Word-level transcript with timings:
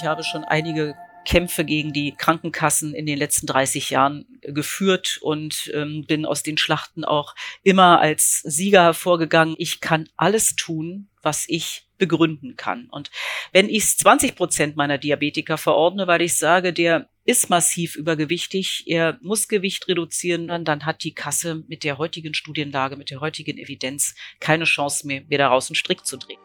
Ich 0.00 0.06
habe 0.06 0.24
schon 0.24 0.44
einige 0.44 0.96
Kämpfe 1.26 1.62
gegen 1.62 1.92
die 1.92 2.14
Krankenkassen 2.16 2.94
in 2.94 3.04
den 3.04 3.18
letzten 3.18 3.46
30 3.46 3.90
Jahren 3.90 4.24
geführt 4.40 5.18
und 5.20 5.70
ähm, 5.74 6.06
bin 6.08 6.24
aus 6.24 6.42
den 6.42 6.56
Schlachten 6.56 7.04
auch 7.04 7.34
immer 7.62 8.00
als 8.00 8.40
Sieger 8.40 8.82
hervorgegangen. 8.82 9.56
Ich 9.58 9.80
kann 9.80 10.08
alles 10.16 10.56
tun, 10.56 11.10
was 11.20 11.44
ich 11.48 11.86
begründen 11.98 12.56
kann. 12.56 12.86
Und 12.90 13.10
wenn 13.52 13.68
ich 13.68 13.98
20 13.98 14.36
Prozent 14.36 14.76
meiner 14.76 14.96
Diabetiker 14.96 15.58
verordne, 15.58 16.06
weil 16.06 16.22
ich 16.22 16.38
sage, 16.38 16.72
der 16.72 17.10
ist 17.26 17.50
massiv 17.50 17.96
übergewichtig, 17.96 18.84
er 18.86 19.18
muss 19.20 19.48
Gewicht 19.48 19.86
reduzieren, 19.86 20.64
dann 20.64 20.86
hat 20.86 21.04
die 21.04 21.12
Kasse 21.12 21.62
mit 21.68 21.84
der 21.84 21.98
heutigen 21.98 22.32
Studienlage, 22.32 22.96
mit 22.96 23.10
der 23.10 23.20
heutigen 23.20 23.58
Evidenz 23.58 24.14
keine 24.40 24.64
Chance 24.64 25.06
mehr, 25.06 25.24
mir 25.28 25.36
daraus 25.36 25.68
einen 25.68 25.76
Strick 25.76 26.06
zu 26.06 26.16
drehen. 26.16 26.38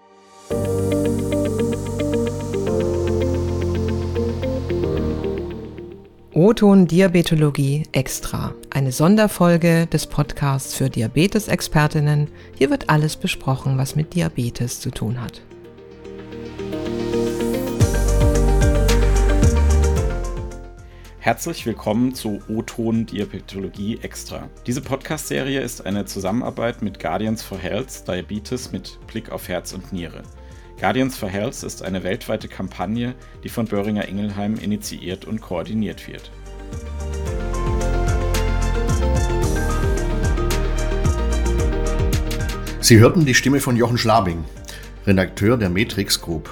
O-Ton 6.38 6.86
Diabetologie 6.86 7.84
Extra, 7.94 8.54
eine 8.70 8.92
Sonderfolge 8.92 9.88
des 9.88 10.06
Podcasts 10.06 10.74
für 10.74 10.90
Diabetesexpertinnen. 10.90 12.28
Hier 12.58 12.70
wird 12.70 12.90
alles 12.90 13.16
besprochen, 13.16 13.78
was 13.78 13.96
mit 13.96 14.14
Diabetes 14.14 14.82
zu 14.82 14.92
tun 14.92 15.22
hat. 15.22 15.42
Herzlich 21.20 21.66
willkommen 21.66 22.14
zu 22.14 22.42
O-Ton 22.50 23.06
Diabetologie 23.06 24.00
Extra. 24.02 24.50
Diese 24.68 24.82
Podcast-Serie 24.82 25.62
ist 25.62 25.86
eine 25.86 26.04
Zusammenarbeit 26.04 26.82
mit 26.82 27.00
Guardians 27.00 27.44
for 27.44 27.58
Health 27.58 28.06
Diabetes 28.10 28.74
mit 28.74 29.00
Blick 29.08 29.32
auf 29.32 29.48
Herz 29.48 29.72
und 29.72 29.94
Niere. 29.94 30.24
Guardians 30.80 31.16
for 31.18 31.30
Health 31.30 31.64
ist 31.64 31.84
eine 31.84 32.04
weltweite 32.04 32.50
Kampagne, 32.50 33.16
die 33.44 33.50
von 33.50 33.66
Böhringer 33.66 34.10
Ingelheim 34.10 34.56
initiiert 34.56 35.24
und 35.24 35.40
koordiniert 35.40 36.06
wird. 36.08 36.30
Sie 42.82 43.00
hörten 43.00 43.26
die 43.26 43.34
Stimme 43.34 43.62
von 43.62 43.78
Jochen 43.78 43.98
Schlabing, 43.98 44.44
Redakteur 45.08 45.58
der 45.58 45.70
Matrix 45.70 46.22
Group. 46.22 46.50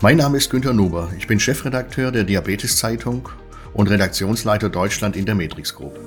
Mein 0.00 0.16
Name 0.16 0.38
ist 0.38 0.50
Günter 0.50 0.72
Nuber, 0.72 1.12
ich 1.18 1.26
bin 1.26 1.38
Chefredakteur 1.38 2.10
der 2.10 2.24
Diabetes 2.24 2.78
Zeitung 2.78 3.28
und 3.74 3.90
Redaktionsleiter 3.90 4.70
Deutschland 4.70 5.16
in 5.16 5.26
der 5.26 5.34
Matrix 5.34 5.74
Group. 5.74 5.98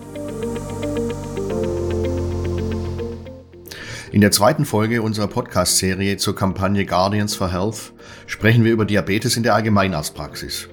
In 4.11 4.21
der 4.21 4.31
zweiten 4.31 4.65
Folge 4.65 5.03
unserer 5.03 5.27
Podcast-Serie 5.27 6.17
zur 6.17 6.35
Kampagne 6.35 6.83
Guardians 6.83 7.35
for 7.35 7.51
Health 7.51 7.93
sprechen 8.25 8.63
wir 8.63 8.71
über 8.71 8.85
Diabetes 8.85 9.37
in 9.37 9.43
der 9.43 9.53
Allgemeinarztpraxis. 9.53 10.67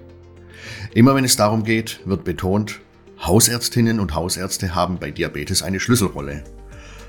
Immer 0.95 1.15
wenn 1.15 1.25
es 1.25 1.37
darum 1.37 1.63
geht, 1.63 2.01
wird 2.07 2.25
betont, 2.25 2.81
Hausärztinnen 3.21 4.01
und 4.01 4.15
Hausärzte 4.15 4.75
haben 4.75 4.99
bei 4.99 5.11
Diabetes 5.11 5.63
eine 5.63 5.81
Schlüsselrolle. 5.81 6.45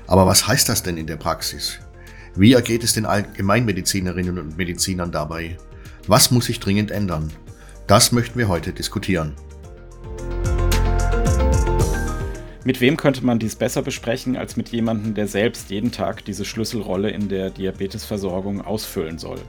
Aber 0.06 0.26
was 0.26 0.46
heißt 0.46 0.68
das 0.68 0.82
denn 0.82 0.98
in 0.98 1.06
der 1.06 1.16
Praxis? 1.16 1.78
Wie 2.36 2.52
ergeht 2.52 2.84
es 2.84 2.92
den 2.92 3.06
Allgemeinmedizinerinnen 3.06 4.38
und 4.38 4.58
Medizinern 4.58 5.10
dabei? 5.10 5.56
Was 6.08 6.30
muss 6.30 6.44
sich 6.44 6.60
dringend 6.60 6.90
ändern? 6.90 7.32
Das 7.86 8.12
möchten 8.12 8.38
wir 8.38 8.48
heute 8.48 8.74
diskutieren. 8.74 9.32
Mit 12.68 12.82
wem 12.82 12.98
könnte 12.98 13.24
man 13.24 13.38
dies 13.38 13.56
besser 13.56 13.80
besprechen 13.80 14.36
als 14.36 14.58
mit 14.58 14.68
jemandem, 14.68 15.14
der 15.14 15.26
selbst 15.26 15.70
jeden 15.70 15.90
Tag 15.90 16.26
diese 16.26 16.44
Schlüsselrolle 16.44 17.08
in 17.08 17.30
der 17.30 17.48
Diabetesversorgung 17.48 18.60
ausfüllen 18.60 19.18
soll? 19.18 19.40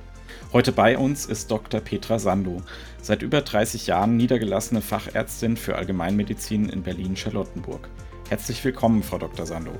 Heute 0.53 0.71
bei 0.71 0.97
uns 0.97 1.25
ist 1.25 1.51
Dr. 1.51 1.81
Petra 1.81 2.17
Sandow, 2.17 2.61
seit 3.01 3.21
über 3.21 3.41
30 3.41 3.87
Jahren 3.87 4.15
niedergelassene 4.15 4.79
Fachärztin 4.79 5.57
für 5.57 5.75
Allgemeinmedizin 5.75 6.69
in 6.69 6.81
Berlin-Charlottenburg. 6.81 7.89
Herzlich 8.29 8.63
willkommen, 8.63 9.03
Frau 9.03 9.17
Dr. 9.17 9.45
Sandow. 9.45 9.77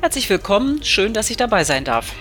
Herzlich 0.00 0.28
willkommen, 0.28 0.82
schön, 0.82 1.14
dass 1.14 1.30
ich 1.30 1.36
dabei 1.36 1.62
sein 1.62 1.84
darf. 1.84 2.12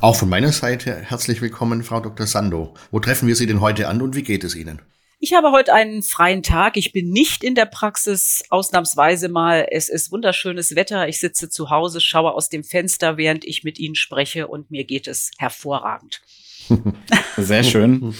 Auch 0.00 0.16
von 0.16 0.28
meiner 0.28 0.50
Seite 0.50 0.96
herzlich 0.96 1.40
willkommen, 1.42 1.84
Frau 1.84 2.00
Dr. 2.00 2.26
Sandow. 2.26 2.74
Wo 2.90 2.98
treffen 2.98 3.28
wir 3.28 3.36
Sie 3.36 3.46
denn 3.46 3.60
heute 3.60 3.86
an 3.86 4.02
und 4.02 4.16
wie 4.16 4.24
geht 4.24 4.42
es 4.42 4.56
Ihnen? 4.56 4.82
Ich 5.24 5.34
habe 5.34 5.52
heute 5.52 5.72
einen 5.72 6.02
freien 6.02 6.42
Tag. 6.42 6.76
Ich 6.76 6.90
bin 6.90 7.10
nicht 7.10 7.44
in 7.44 7.54
der 7.54 7.66
Praxis, 7.66 8.42
ausnahmsweise 8.50 9.28
mal. 9.28 9.68
Es 9.70 9.88
ist 9.88 10.10
wunderschönes 10.10 10.74
Wetter. 10.74 11.06
Ich 11.06 11.20
sitze 11.20 11.48
zu 11.48 11.70
Hause, 11.70 12.00
schaue 12.00 12.32
aus 12.32 12.48
dem 12.48 12.64
Fenster, 12.64 13.16
während 13.18 13.44
ich 13.44 13.62
mit 13.62 13.78
Ihnen 13.78 13.94
spreche 13.94 14.48
und 14.48 14.72
mir 14.72 14.82
geht 14.82 15.06
es 15.06 15.30
hervorragend. 15.38 16.22
Sehr 17.36 17.62
schön. 17.62 18.16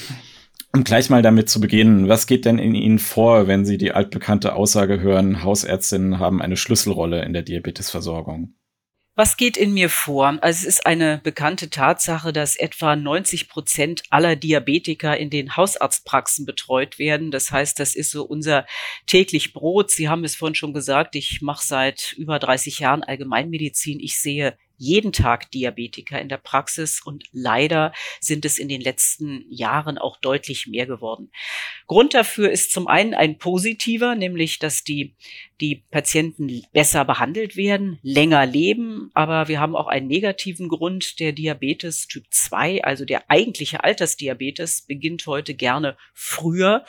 Um 0.73 0.85
gleich 0.85 1.11
mal 1.11 1.23
damit 1.23 1.51
zu 1.51 1.61
beginnen, 1.61 2.07
was 2.07 2.29
geht 2.29 2.45
denn 2.45 2.61
in 2.61 2.77
Ihnen 2.77 3.01
vor, 3.01 3.49
wenn 3.49 3.65
Sie 3.65 3.79
die 3.79 3.91
altbekannte 3.91 4.55
Aussage 4.55 5.01
hören, 5.01 5.43
Hausärztinnen 5.43 6.21
haben 6.21 6.41
eine 6.41 6.57
Schlüsselrolle 6.57 7.25
in 7.25 7.33
der 7.33 7.43
Diabetesversorgung? 7.43 8.55
Was 9.15 9.37
geht 9.37 9.59
in 9.59 9.75
mir 9.75 9.91
vor? 9.91 10.39
Also 10.41 10.61
es 10.61 10.65
ist 10.65 10.87
eine 10.87 11.21
bekannte 11.23 11.69
Tatsache, 11.69 12.33
dass 12.33 12.57
etwa 12.57 12.97
90 12.97 13.51
Prozent 13.51 14.05
aller 14.09 14.37
Diabetiker 14.37 15.19
in 15.19 15.29
den 15.29 15.55
Hausarztpraxen 15.55 16.47
betreut 16.47 16.99
werden. 16.99 17.31
Das 17.31 17.53
heißt, 17.53 17.79
das 17.79 17.95
ist 17.95 18.11
so 18.11 18.25
unser 18.25 18.67
täglich 19.07 19.53
Brot. 19.53 19.91
Sie 19.91 20.09
haben 20.09 20.25
es 20.25 20.35
vorhin 20.35 20.55
schon 20.55 20.73
gesagt, 20.73 21.15
ich 21.15 21.43
mache 21.43 21.67
seit 21.67 22.15
über 22.15 22.39
30 22.39 22.79
Jahren 22.79 23.03
Allgemeinmedizin. 23.03 24.01
Ich 24.01 24.19
sehe 24.19 24.57
jeden 24.77 25.13
Tag 25.13 25.51
Diabetiker 25.51 26.21
in 26.21 26.29
der 26.29 26.39
Praxis 26.39 27.01
und 27.03 27.25
leider 27.33 27.93
sind 28.21 28.45
es 28.45 28.59
in 28.59 28.69
den 28.69 28.81
letzten 28.81 29.45
Jahren 29.49 29.99
auch 29.99 30.17
deutlich 30.19 30.67
mehr 30.67 30.87
geworden. 30.87 31.31
Grund 31.87 32.15
dafür 32.15 32.51
ist 32.51 32.73
zum 32.73 32.89
einen 32.89 33.15
ein 33.15 33.39
positiver, 33.39 34.15
nämlich 34.15 34.59
dass 34.59 34.85
die, 34.85 35.15
die 35.61 35.85
Patienten 35.91 36.63
besser 36.73 37.05
behandelt 37.05 37.57
werden, 37.57 37.99
länger 38.03 38.47
leben, 38.47 39.11
aber 39.15 39.49
wir 39.49 39.61
haben 39.61 39.77
auch 39.77 39.87
einen 39.87 40.07
negativen 40.09 40.69
Grund. 40.69 41.21
Der 41.21 41.33
Diabetes 41.33 42.07
Typ 42.09 42.25
2, 42.31 42.85
also 42.85 43.05
der 43.05 43.31
eigentliche 43.31 43.85
Altersdiabetes, 43.85 44.83
beginnt 44.83 45.27
heute 45.27 45.55
gerne 45.55 45.97
früher. 46.15 46.85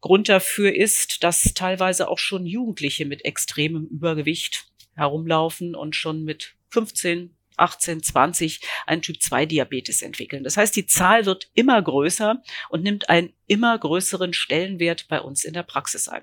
Grund 0.00 0.28
dafür 0.28 0.74
ist, 0.74 1.24
dass 1.24 1.54
teilweise 1.54 2.08
auch 2.08 2.18
schon 2.18 2.46
Jugendliche 2.46 3.06
mit 3.06 3.24
extremem 3.24 3.86
Übergewicht 3.86 4.66
herumlaufen 4.94 5.74
und 5.74 5.96
schon 5.96 6.24
mit 6.24 6.54
15, 6.72 7.36
18, 7.56 8.02
20 8.02 8.60
einen 8.86 9.02
Typ-2-Diabetes 9.02 10.02
entwickeln. 10.02 10.42
Das 10.42 10.56
heißt, 10.56 10.74
die 10.74 10.86
Zahl 10.86 11.26
wird 11.26 11.50
immer 11.54 11.80
größer 11.80 12.42
und 12.70 12.82
nimmt 12.82 13.08
einen 13.08 13.32
immer 13.46 13.78
größeren 13.78 14.32
Stellenwert 14.32 15.06
bei 15.08 15.20
uns 15.20 15.44
in 15.44 15.52
der 15.52 15.62
Praxis 15.62 16.08
ein. 16.08 16.22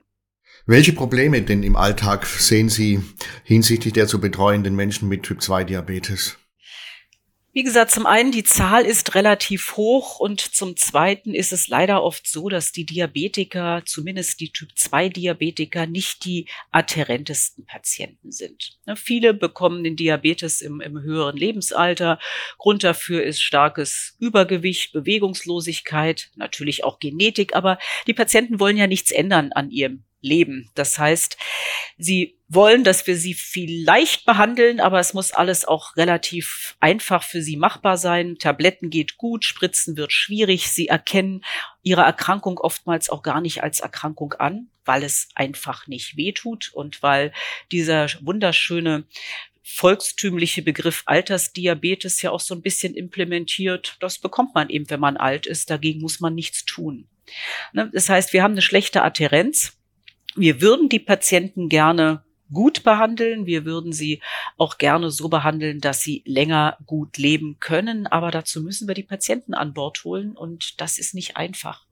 Welche 0.66 0.94
Probleme 0.94 1.42
denn 1.42 1.64
im 1.64 1.76
Alltag 1.76 2.26
sehen 2.26 2.70
Sie 2.70 3.02
hinsichtlich 3.44 3.94
der 3.94 4.08
zu 4.08 4.20
betreuenden 4.20 4.76
Menschen 4.76 5.08
mit 5.08 5.24
Typ-2-Diabetes? 5.24 6.38
Wie 7.52 7.64
gesagt, 7.64 7.90
zum 7.90 8.06
einen, 8.06 8.32
die 8.32 8.44
Zahl 8.44 8.86
ist 8.86 9.16
relativ 9.16 9.76
hoch 9.76 10.20
und 10.20 10.40
zum 10.40 10.78
zweiten 10.78 11.34
ist 11.34 11.52
es 11.52 11.68
leider 11.68 12.04
oft 12.04 12.28
so, 12.28 12.48
dass 12.48 12.72
die 12.72 12.86
Diabetiker, 12.86 13.82
zumindest 13.88 14.40
die 14.40 14.52
Typ-2-Diabetiker, 14.52 15.88
nicht 15.88 16.26
die 16.26 16.48
adhärentesten 16.70 17.66
Patienten 17.66 18.32
sind. 18.32 18.78
Viele 18.96 19.34
bekommen 19.34 19.84
den 19.84 19.96
Diabetes 19.96 20.62
im, 20.62 20.80
im 20.80 21.02
höheren 21.02 21.38
Lebensalter. 21.38 22.20
Grund 22.60 22.84
dafür 22.84 23.24
ist 23.24 23.42
starkes 23.42 24.16
Übergewicht, 24.20 24.94
Bewegungslosigkeit, 24.94 26.30
natürlich 26.36 26.84
auch 26.84 27.00
Genetik, 27.00 27.56
aber 27.56 27.80
die 28.06 28.14
Patienten 28.14 28.60
wollen 28.60 28.78
ja 28.78 28.86
nichts 28.86 29.10
ändern 29.10 29.54
an 29.54 29.72
ihrem 29.72 30.04
leben. 30.22 30.70
Das 30.76 31.00
heißt, 31.00 31.38
sie 31.98 32.38
wollen, 32.48 32.84
dass 32.84 33.06
wir 33.08 33.16
sie 33.16 33.34
vielleicht 33.34 34.26
behandeln, 34.26 34.80
aber 34.80 35.00
es 35.00 35.14
muss 35.14 35.32
alles 35.32 35.66
auch 35.66 35.96
relativ 35.96 36.76
einfach 36.80 37.24
für 37.24 37.42
sie 37.42 37.58
machbar 37.58 37.98
sein. 37.98 38.38
Tabletten 38.40 38.90
geht 38.90 39.18
gut, 39.18 39.46
Spritzen 39.46 39.98
wird 39.98 40.12
schwierig. 40.12 40.72
Sie 40.72 40.88
erkennen 40.88 41.44
ihre 41.84 42.02
Erkrankung 42.02 42.58
oftmals 42.58 43.10
auch 43.10 43.22
gar 43.22 43.42
nicht 43.42 43.64
als 43.64 43.80
Erkrankung 43.80 44.34
an, 44.34 44.70
weil 44.86 45.04
es 45.04 45.30
einfach 45.36 45.88
nicht 45.88 46.18
wehtut 46.18 46.72
und 46.74 47.04
weil 47.04 47.32
dieser 47.72 48.08
wunderschöne 48.22 49.06
volkstümliche 49.64 50.64
Begriff 50.64 51.04
Altersdiabetes 51.06 52.22
ja 52.24 52.32
auch 52.32 52.40
so 52.40 52.56
ein 52.56 52.64
bisschen 52.64 52.96
implementiert. 52.96 53.98
Das 54.00 54.18
bekommt 54.18 54.56
man 54.56 54.70
eben, 54.70 54.90
wenn 54.90 55.00
man 55.00 55.18
alt 55.18 55.46
ist. 55.46 55.70
Dagegen 55.70 56.02
muss 56.02 56.20
man 56.20 56.34
nichts 56.34 56.66
tun. 56.66 57.08
Ne, 57.74 57.92
das 57.94 58.10
heißt, 58.10 58.34
wir 58.34 58.42
haben 58.42 58.54
eine 58.54 58.64
schlechte 58.64 59.04
Adhärenz 59.04 59.79
wir 60.40 60.62
würden 60.62 60.90
die 60.90 61.00
Patienten 61.00 61.70
gerne 61.70 62.24
gut 62.52 62.84
behandeln. 62.84 63.46
Wir 63.46 63.66
würden 63.66 63.94
sie 63.94 64.22
auch 64.58 64.78
gerne 64.78 65.12
so 65.12 65.30
behandeln, 65.30 65.82
dass 65.82 66.02
sie 66.02 66.24
länger 66.26 66.78
gut 66.86 67.18
leben 67.18 67.58
können. 67.60 68.08
Aber 68.08 68.32
dazu 68.32 68.62
müssen 68.62 68.88
wir 68.88 68.96
die 68.96 69.04
Patienten 69.04 69.54
an 69.54 69.74
Bord 69.74 70.04
holen 70.04 70.36
und 70.36 70.82
das 70.82 70.98
ist 70.98 71.14
nicht 71.14 71.38
einfach. 71.38 71.86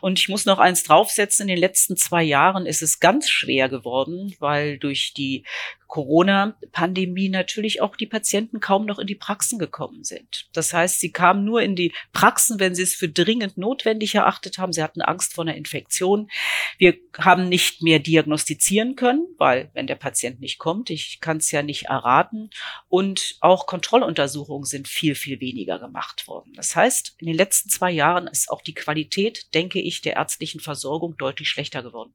Und 0.00 0.18
ich 0.18 0.28
muss 0.28 0.46
noch 0.46 0.58
eins 0.58 0.84
draufsetzen. 0.84 1.42
In 1.42 1.56
den 1.56 1.58
letzten 1.58 1.96
zwei 1.96 2.22
Jahren 2.22 2.66
ist 2.66 2.82
es 2.82 3.00
ganz 3.00 3.28
schwer 3.28 3.68
geworden, 3.68 4.34
weil 4.38 4.78
durch 4.78 5.12
die 5.14 5.44
Corona-Pandemie 5.90 7.28
natürlich 7.28 7.82
auch 7.82 7.96
die 7.96 8.06
Patienten 8.06 8.60
kaum 8.60 8.86
noch 8.86 9.00
in 9.00 9.08
die 9.08 9.16
Praxen 9.16 9.58
gekommen 9.58 10.04
sind. 10.04 10.48
Das 10.52 10.72
heißt, 10.72 11.00
sie 11.00 11.10
kamen 11.10 11.44
nur 11.44 11.62
in 11.62 11.74
die 11.74 11.92
Praxen, 12.12 12.60
wenn 12.60 12.76
sie 12.76 12.84
es 12.84 12.94
für 12.94 13.08
dringend 13.08 13.58
notwendig 13.58 14.14
erachtet 14.14 14.56
haben. 14.56 14.72
Sie 14.72 14.84
hatten 14.84 15.02
Angst 15.02 15.34
vor 15.34 15.42
einer 15.42 15.56
Infektion. 15.56 16.30
Wir 16.78 16.96
haben 17.18 17.48
nicht 17.48 17.82
mehr 17.82 17.98
diagnostizieren 17.98 18.94
können, 18.94 19.26
weil 19.36 19.70
wenn 19.74 19.88
der 19.88 19.96
Patient 19.96 20.40
nicht 20.40 20.58
kommt, 20.58 20.90
ich 20.90 21.18
kann 21.20 21.38
es 21.38 21.50
ja 21.50 21.62
nicht 21.62 21.86
erraten. 21.86 22.50
Und 22.88 23.36
auch 23.40 23.66
Kontrolluntersuchungen 23.66 24.64
sind 24.64 24.86
viel, 24.86 25.16
viel 25.16 25.40
weniger 25.40 25.80
gemacht 25.80 26.28
worden. 26.28 26.52
Das 26.54 26.76
heißt, 26.76 27.16
in 27.18 27.26
den 27.26 27.36
letzten 27.36 27.68
zwei 27.68 27.90
Jahren 27.90 28.28
ist 28.28 28.48
auch 28.48 28.62
die 28.62 28.74
Qualität, 28.74 29.52
denke 29.54 29.80
ich, 29.80 30.02
der 30.02 30.14
ärztlichen 30.14 30.60
Versorgung 30.60 31.16
deutlich 31.16 31.48
schlechter 31.48 31.82
geworden. 31.82 32.14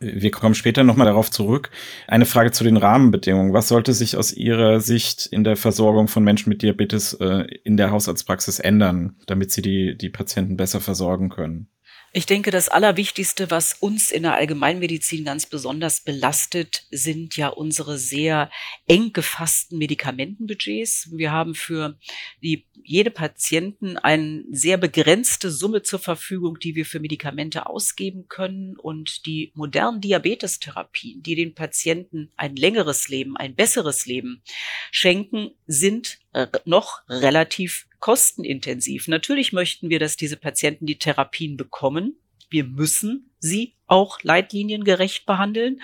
Wir 0.00 0.30
kommen 0.30 0.54
später 0.54 0.84
nochmal 0.84 1.06
darauf 1.06 1.30
zurück. 1.30 1.70
Eine 2.06 2.26
Frage 2.26 2.50
zu 2.50 2.64
den 2.64 2.76
Rahmenbedingungen. 2.76 3.52
Was 3.52 3.68
sollte 3.68 3.94
sich 3.94 4.16
aus 4.16 4.32
Ihrer 4.32 4.80
Sicht 4.80 5.26
in 5.26 5.44
der 5.44 5.56
Versorgung 5.56 6.08
von 6.08 6.22
Menschen 6.22 6.50
mit 6.50 6.62
Diabetes 6.62 7.14
äh, 7.14 7.46
in 7.64 7.76
der 7.76 7.90
Hausarztpraxis 7.90 8.58
ändern, 8.58 9.16
damit 9.26 9.52
Sie 9.52 9.62
die, 9.62 9.96
die 9.96 10.10
Patienten 10.10 10.56
besser 10.56 10.80
versorgen 10.80 11.30
können? 11.30 11.68
Ich 12.16 12.24
denke, 12.24 12.50
das 12.50 12.70
Allerwichtigste, 12.70 13.50
was 13.50 13.74
uns 13.74 14.10
in 14.10 14.22
der 14.22 14.36
Allgemeinmedizin 14.36 15.26
ganz 15.26 15.44
besonders 15.44 16.00
belastet, 16.00 16.86
sind 16.90 17.36
ja 17.36 17.48
unsere 17.48 17.98
sehr 17.98 18.50
eng 18.86 19.12
gefassten 19.12 19.76
Medikamentenbudgets. 19.76 21.10
Wir 21.12 21.30
haben 21.30 21.54
für 21.54 21.98
die, 22.42 22.64
jede 22.82 23.10
Patienten 23.10 23.98
eine 23.98 24.44
sehr 24.50 24.78
begrenzte 24.78 25.50
Summe 25.50 25.82
zur 25.82 25.98
Verfügung, 25.98 26.58
die 26.58 26.74
wir 26.74 26.86
für 26.86 27.00
Medikamente 27.00 27.66
ausgeben 27.66 28.28
können. 28.28 28.78
Und 28.78 29.26
die 29.26 29.52
modernen 29.54 30.00
Diabetestherapien, 30.00 31.22
die 31.22 31.34
den 31.34 31.54
Patienten 31.54 32.32
ein 32.38 32.56
längeres 32.56 33.08
Leben, 33.08 33.36
ein 33.36 33.54
besseres 33.54 34.06
Leben 34.06 34.42
schenken, 34.90 35.50
sind 35.66 36.18
noch 36.64 37.02
relativ 37.10 37.85
kostenintensiv. 38.00 39.08
Natürlich 39.08 39.52
möchten 39.52 39.90
wir, 39.90 39.98
dass 39.98 40.16
diese 40.16 40.36
Patienten 40.36 40.86
die 40.86 40.98
Therapien 40.98 41.56
bekommen. 41.56 42.18
Wir 42.48 42.64
müssen 42.64 43.34
sie 43.38 43.74
auch 43.86 44.22
leitliniengerecht 44.22 45.26
behandeln. 45.26 45.80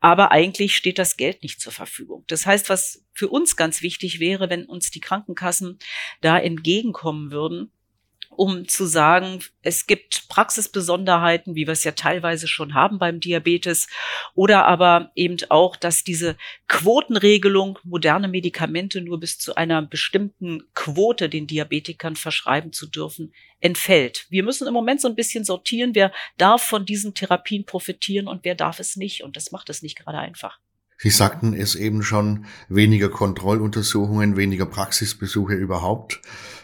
Aber 0.00 0.32
eigentlich 0.32 0.76
steht 0.76 0.98
das 0.98 1.16
Geld 1.16 1.42
nicht 1.42 1.60
zur 1.60 1.72
Verfügung. 1.72 2.24
Das 2.26 2.46
heißt, 2.46 2.68
was 2.68 3.04
für 3.12 3.28
uns 3.28 3.56
ganz 3.56 3.82
wichtig 3.82 4.20
wäre, 4.20 4.50
wenn 4.50 4.64
uns 4.64 4.90
die 4.90 5.00
Krankenkassen 5.00 5.78
da 6.20 6.38
entgegenkommen 6.38 7.30
würden, 7.30 7.70
um 8.36 8.66
zu 8.68 8.86
sagen, 8.86 9.40
es 9.62 9.86
gibt 9.86 10.28
Praxisbesonderheiten, 10.28 11.54
wie 11.54 11.66
wir 11.66 11.72
es 11.72 11.84
ja 11.84 11.92
teilweise 11.92 12.48
schon 12.48 12.74
haben 12.74 12.98
beim 12.98 13.20
Diabetes, 13.20 13.88
oder 14.34 14.66
aber 14.66 15.12
eben 15.14 15.36
auch, 15.48 15.76
dass 15.76 16.04
diese 16.04 16.36
Quotenregelung 16.68 17.78
moderne 17.84 18.28
Medikamente 18.28 19.00
nur 19.00 19.20
bis 19.20 19.38
zu 19.38 19.54
einer 19.54 19.82
bestimmten 19.82 20.62
Quote 20.74 21.28
den 21.28 21.46
Diabetikern 21.46 22.16
verschreiben 22.16 22.72
zu 22.72 22.86
dürfen, 22.86 23.32
entfällt. 23.60 24.26
Wir 24.28 24.42
müssen 24.42 24.66
im 24.66 24.74
Moment 24.74 25.00
so 25.00 25.08
ein 25.08 25.14
bisschen 25.14 25.44
sortieren, 25.44 25.94
wer 25.94 26.12
darf 26.36 26.62
von 26.62 26.84
diesen 26.84 27.14
Therapien 27.14 27.64
profitieren 27.64 28.28
und 28.28 28.44
wer 28.44 28.54
darf 28.54 28.80
es 28.80 28.96
nicht. 28.96 29.22
Und 29.22 29.36
das 29.36 29.52
macht 29.52 29.70
es 29.70 29.82
nicht 29.82 29.96
gerade 29.96 30.18
einfach. 30.18 30.58
Sie 31.02 31.10
sagten 31.10 31.52
es 31.52 31.74
eben 31.74 32.04
schon, 32.04 32.46
weniger 32.68 33.08
Kontrolluntersuchungen, 33.08 34.36
weniger 34.36 34.66
Praxisbesuche 34.66 35.54
überhaupt. 35.54 36.20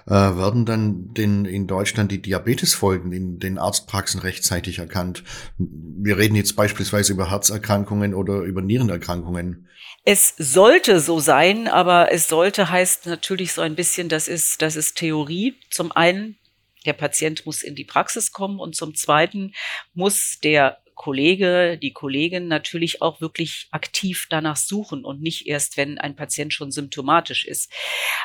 Äh, 0.06 0.12
werden 0.12 0.64
dann 0.64 1.12
denn 1.12 1.44
in 1.44 1.66
Deutschland 1.66 2.12
die 2.12 2.22
Diabetesfolgen 2.22 3.10
in 3.10 3.40
den 3.40 3.58
Arztpraxen 3.58 4.20
rechtzeitig 4.20 4.78
erkannt? 4.78 5.24
Wir 5.58 6.18
reden 6.18 6.36
jetzt 6.36 6.54
beispielsweise 6.54 7.14
über 7.14 7.32
Herzerkrankungen 7.32 8.14
oder 8.14 8.42
über 8.42 8.62
Nierenerkrankungen. 8.62 9.66
Es 10.04 10.34
sollte 10.38 11.00
so 11.00 11.18
sein, 11.18 11.66
aber 11.66 12.12
es 12.12 12.28
sollte 12.28 12.70
heißt 12.70 13.06
natürlich 13.06 13.52
so 13.52 13.62
ein 13.62 13.74
bisschen, 13.74 14.08
das 14.08 14.28
ist, 14.28 14.62
das 14.62 14.76
ist 14.76 14.98
Theorie. 14.98 15.56
Zum 15.68 15.90
einen 15.90 16.36
der 16.86 16.92
Patient 16.92 17.44
muss 17.44 17.64
in 17.64 17.74
die 17.74 17.84
Praxis 17.84 18.30
kommen 18.30 18.60
und 18.60 18.76
zum 18.76 18.94
Zweiten 18.94 19.52
muss 19.94 20.38
der 20.38 20.78
Kollege, 20.98 21.78
die 21.80 21.92
Kollegin 21.92 22.48
natürlich 22.48 23.00
auch 23.02 23.20
wirklich 23.20 23.68
aktiv 23.70 24.26
danach 24.28 24.56
suchen 24.56 25.04
und 25.04 25.22
nicht 25.22 25.46
erst, 25.46 25.76
wenn 25.76 25.96
ein 25.96 26.16
Patient 26.16 26.52
schon 26.52 26.72
symptomatisch 26.72 27.46
ist. 27.46 27.72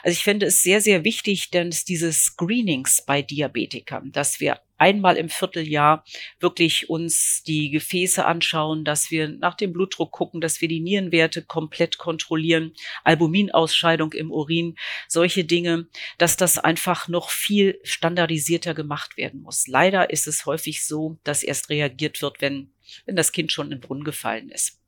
Also 0.02 0.14
ich 0.14 0.24
finde 0.24 0.48
es 0.48 0.64
sehr, 0.64 0.82
sehr 0.82 1.04
wichtig, 1.04 1.52
denn 1.52 1.68
es 1.68 1.86
diese 1.86 2.12
Screenings 2.12 3.06
bei 3.06 3.22
Diabetikern, 3.22 4.12
dass 4.12 4.40
wir 4.40 4.60
einmal 4.84 5.16
im 5.16 5.30
Vierteljahr 5.30 6.04
wirklich 6.42 6.90
uns 6.90 7.42
die 7.44 7.70
Gefäße 7.70 8.26
anschauen, 8.26 8.84
dass 8.84 9.12
wir 9.12 9.30
nach 9.30 9.56
dem 9.56 9.72
Blutdruck 9.72 10.12
gucken, 10.12 10.42
dass 10.42 10.60
wir 10.60 10.68
die 10.68 10.82
Nierenwerte 10.82 11.42
komplett 11.42 11.98
kontrollieren, 11.98 12.74
Albuminausscheidung 13.06 14.12
im 14.12 14.30
Urin, 14.30 14.76
solche 15.08 15.46
Dinge, 15.46 15.88
dass 16.18 16.36
das 16.36 16.58
einfach 16.58 17.08
noch 17.08 17.30
viel 17.30 17.80
standardisierter 17.84 18.74
gemacht 18.74 19.16
werden 19.16 19.42
muss. 19.42 19.68
Leider 19.68 20.10
ist 20.10 20.28
es 20.28 20.46
häufig 20.46 20.86
so, 20.86 21.18
dass 21.24 21.44
erst 21.44 21.70
reagiert 21.70 22.22
wird, 22.22 22.42
wenn, 22.42 22.74
wenn 23.06 23.16
das 23.16 23.32
Kind 23.32 23.54
schon 23.54 23.68
in 23.68 23.78
den 23.78 23.80
Brunnen 23.80 24.04
gefallen 24.04 24.50
ist. 24.50 24.82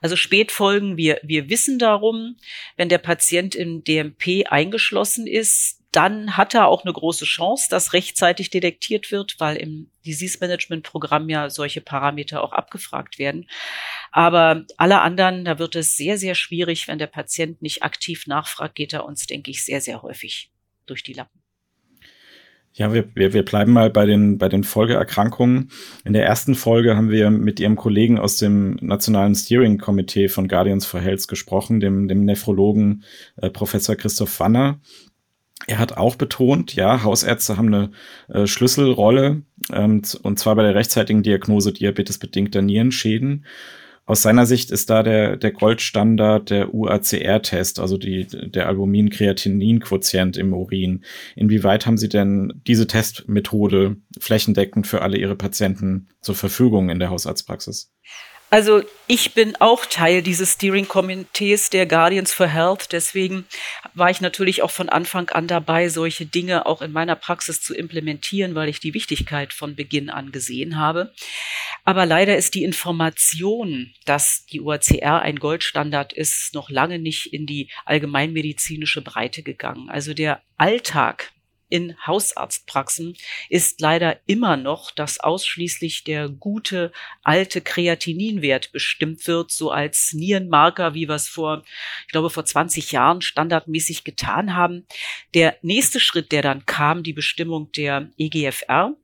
Also 0.00 0.16
Spätfolgen, 0.16 0.96
wir, 0.96 1.20
wir 1.22 1.50
wissen 1.50 1.78
darum, 1.78 2.36
wenn 2.76 2.88
der 2.88 2.98
Patient 2.98 3.54
im 3.54 3.84
DMP 3.84 4.46
eingeschlossen 4.48 5.26
ist, 5.26 5.83
dann 5.94 6.36
hat 6.36 6.54
er 6.54 6.66
auch 6.66 6.84
eine 6.84 6.92
große 6.92 7.24
Chance, 7.24 7.66
dass 7.70 7.92
rechtzeitig 7.92 8.50
detektiert 8.50 9.12
wird, 9.12 9.36
weil 9.38 9.56
im 9.56 9.90
Disease 10.04 10.38
Management 10.40 10.82
Programm 10.82 11.28
ja 11.28 11.50
solche 11.50 11.80
Parameter 11.80 12.42
auch 12.42 12.52
abgefragt 12.52 13.18
werden. 13.18 13.48
Aber 14.10 14.64
alle 14.76 15.00
anderen, 15.00 15.44
da 15.44 15.58
wird 15.58 15.76
es 15.76 15.96
sehr, 15.96 16.18
sehr 16.18 16.34
schwierig, 16.34 16.88
wenn 16.88 16.98
der 16.98 17.06
Patient 17.06 17.62
nicht 17.62 17.82
aktiv 17.82 18.26
nachfragt, 18.26 18.74
geht 18.74 18.92
er 18.92 19.04
uns, 19.04 19.26
denke 19.26 19.50
ich, 19.50 19.64
sehr, 19.64 19.80
sehr 19.80 20.02
häufig 20.02 20.50
durch 20.86 21.02
die 21.02 21.12
Lappen. 21.12 21.40
Ja, 22.76 22.92
wir, 22.92 23.08
wir, 23.14 23.32
wir 23.32 23.44
bleiben 23.44 23.72
mal 23.72 23.88
bei 23.88 24.04
den, 24.04 24.36
bei 24.36 24.48
den 24.48 24.64
Folgeerkrankungen. 24.64 25.70
In 26.04 26.12
der 26.12 26.26
ersten 26.26 26.56
Folge 26.56 26.96
haben 26.96 27.08
wir 27.08 27.30
mit 27.30 27.60
Ihrem 27.60 27.76
Kollegen 27.76 28.18
aus 28.18 28.36
dem 28.38 28.76
Nationalen 28.80 29.36
Steering 29.36 29.78
Committee 29.78 30.28
von 30.28 30.48
Guardians 30.48 30.84
for 30.84 31.00
Health 31.00 31.28
gesprochen, 31.28 31.78
dem, 31.78 32.08
dem 32.08 32.24
Nephrologen 32.24 33.04
äh, 33.36 33.48
Professor 33.48 33.94
Christoph 33.94 34.40
Wanner. 34.40 34.80
Er 35.66 35.78
hat 35.78 35.96
auch 35.96 36.16
betont, 36.16 36.74
ja, 36.74 37.02
Hausärzte 37.02 37.56
haben 37.56 37.72
eine 37.72 37.90
äh, 38.28 38.46
Schlüsselrolle, 38.46 39.42
ähm, 39.72 40.02
und 40.22 40.38
zwar 40.38 40.56
bei 40.56 40.62
der 40.62 40.74
rechtzeitigen 40.74 41.22
Diagnose 41.22 41.72
diabetesbedingter 41.72 42.60
Nierenschäden. 42.62 43.46
Aus 44.06 44.20
seiner 44.20 44.44
Sicht 44.44 44.70
ist 44.70 44.90
da 44.90 45.02
der, 45.02 45.38
der 45.38 45.52
Goldstandard 45.52 46.50
der 46.50 46.74
UACR-Test, 46.74 47.80
also 47.80 47.96
die, 47.96 48.26
der 48.26 48.68
Albumin-Kreatinin-Quotient 48.68 50.36
im 50.36 50.52
Urin. 50.52 51.04
Inwieweit 51.36 51.86
haben 51.86 51.96
Sie 51.96 52.10
denn 52.10 52.52
diese 52.66 52.86
Testmethode 52.86 53.96
flächendeckend 54.20 54.86
für 54.86 55.00
alle 55.00 55.16
Ihre 55.16 55.36
Patienten 55.36 56.08
zur 56.20 56.34
Verfügung 56.34 56.90
in 56.90 56.98
der 56.98 57.08
Hausarztpraxis? 57.08 57.94
Also 58.54 58.84
ich 59.08 59.34
bin 59.34 59.56
auch 59.56 59.84
Teil 59.84 60.22
dieses 60.22 60.52
Steering-Komitees 60.52 61.70
der 61.70 61.86
Guardians 61.86 62.32
for 62.32 62.46
Health. 62.46 62.92
Deswegen 62.92 63.46
war 63.94 64.10
ich 64.10 64.20
natürlich 64.20 64.62
auch 64.62 64.70
von 64.70 64.88
Anfang 64.88 65.28
an 65.30 65.48
dabei, 65.48 65.88
solche 65.88 66.24
Dinge 66.24 66.64
auch 66.64 66.80
in 66.80 66.92
meiner 66.92 67.16
Praxis 67.16 67.60
zu 67.60 67.74
implementieren, 67.74 68.54
weil 68.54 68.68
ich 68.68 68.78
die 68.78 68.94
Wichtigkeit 68.94 69.52
von 69.52 69.74
Beginn 69.74 70.08
an 70.08 70.30
gesehen 70.30 70.78
habe. 70.78 71.12
Aber 71.84 72.06
leider 72.06 72.36
ist 72.36 72.54
die 72.54 72.62
Information, 72.62 73.92
dass 74.04 74.46
die 74.46 74.60
UACR 74.60 75.20
ein 75.20 75.40
Goldstandard 75.40 76.12
ist, 76.12 76.54
noch 76.54 76.70
lange 76.70 77.00
nicht 77.00 77.32
in 77.32 77.46
die 77.46 77.70
allgemeinmedizinische 77.86 79.02
Breite 79.02 79.42
gegangen. 79.42 79.90
Also 79.90 80.14
der 80.14 80.40
Alltag 80.58 81.32
in 81.68 81.96
Hausarztpraxen 82.06 83.16
ist 83.48 83.80
leider 83.80 84.20
immer 84.26 84.56
noch, 84.56 84.90
dass 84.90 85.20
ausschließlich 85.20 86.04
der 86.04 86.28
gute 86.28 86.92
alte 87.22 87.60
Kreatininwert 87.60 88.72
bestimmt 88.72 89.26
wird, 89.26 89.50
so 89.50 89.70
als 89.70 90.12
Nierenmarker, 90.12 90.94
wie 90.94 91.08
wir 91.08 91.14
es 91.14 91.28
vor, 91.28 91.62
ich 92.06 92.12
glaube, 92.12 92.30
vor 92.30 92.44
20 92.44 92.92
Jahren 92.92 93.22
standardmäßig 93.22 94.04
getan 94.04 94.54
haben. 94.54 94.86
Der 95.34 95.56
nächste 95.62 96.00
Schritt, 96.00 96.32
der 96.32 96.42
dann 96.42 96.66
kam, 96.66 97.02
die 97.02 97.12
Bestimmung 97.12 97.72
der 97.72 98.10
EGFR, 98.18 98.94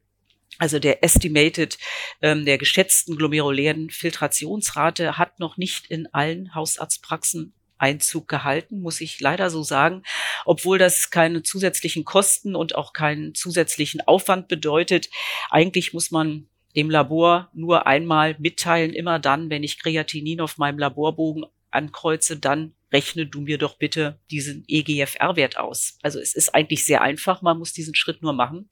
also 0.58 0.78
der 0.78 1.02
Estimated, 1.02 1.78
ähm, 2.20 2.44
der 2.44 2.58
geschätzten 2.58 3.16
glomerulären 3.16 3.88
Filtrationsrate 3.88 5.16
hat 5.16 5.40
noch 5.40 5.56
nicht 5.56 5.86
in 5.86 6.06
allen 6.12 6.54
Hausarztpraxen 6.54 7.54
Einzug 7.80 8.28
gehalten, 8.28 8.80
muss 8.80 9.00
ich 9.00 9.20
leider 9.20 9.50
so 9.50 9.62
sagen, 9.62 10.02
obwohl 10.44 10.78
das 10.78 11.10
keine 11.10 11.42
zusätzlichen 11.42 12.04
Kosten 12.04 12.54
und 12.54 12.74
auch 12.74 12.92
keinen 12.92 13.34
zusätzlichen 13.34 14.00
Aufwand 14.02 14.48
bedeutet. 14.48 15.08
Eigentlich 15.50 15.92
muss 15.92 16.10
man 16.10 16.46
dem 16.76 16.90
Labor 16.90 17.50
nur 17.52 17.86
einmal 17.86 18.36
mitteilen, 18.38 18.92
immer 18.92 19.18
dann, 19.18 19.50
wenn 19.50 19.64
ich 19.64 19.78
Kreatinin 19.78 20.40
auf 20.40 20.58
meinem 20.58 20.78
Laborbogen 20.78 21.44
ankreuze, 21.70 22.38
dann 22.38 22.74
rechne 22.92 23.26
du 23.26 23.40
mir 23.40 23.58
doch 23.58 23.76
bitte 23.78 24.20
diesen 24.30 24.64
EGFR-Wert 24.66 25.56
aus. 25.56 25.98
Also 26.02 26.18
es 26.18 26.34
ist 26.34 26.54
eigentlich 26.54 26.84
sehr 26.84 27.02
einfach, 27.02 27.42
man 27.42 27.58
muss 27.58 27.72
diesen 27.72 27.94
Schritt 27.94 28.22
nur 28.22 28.32
machen. 28.32 28.68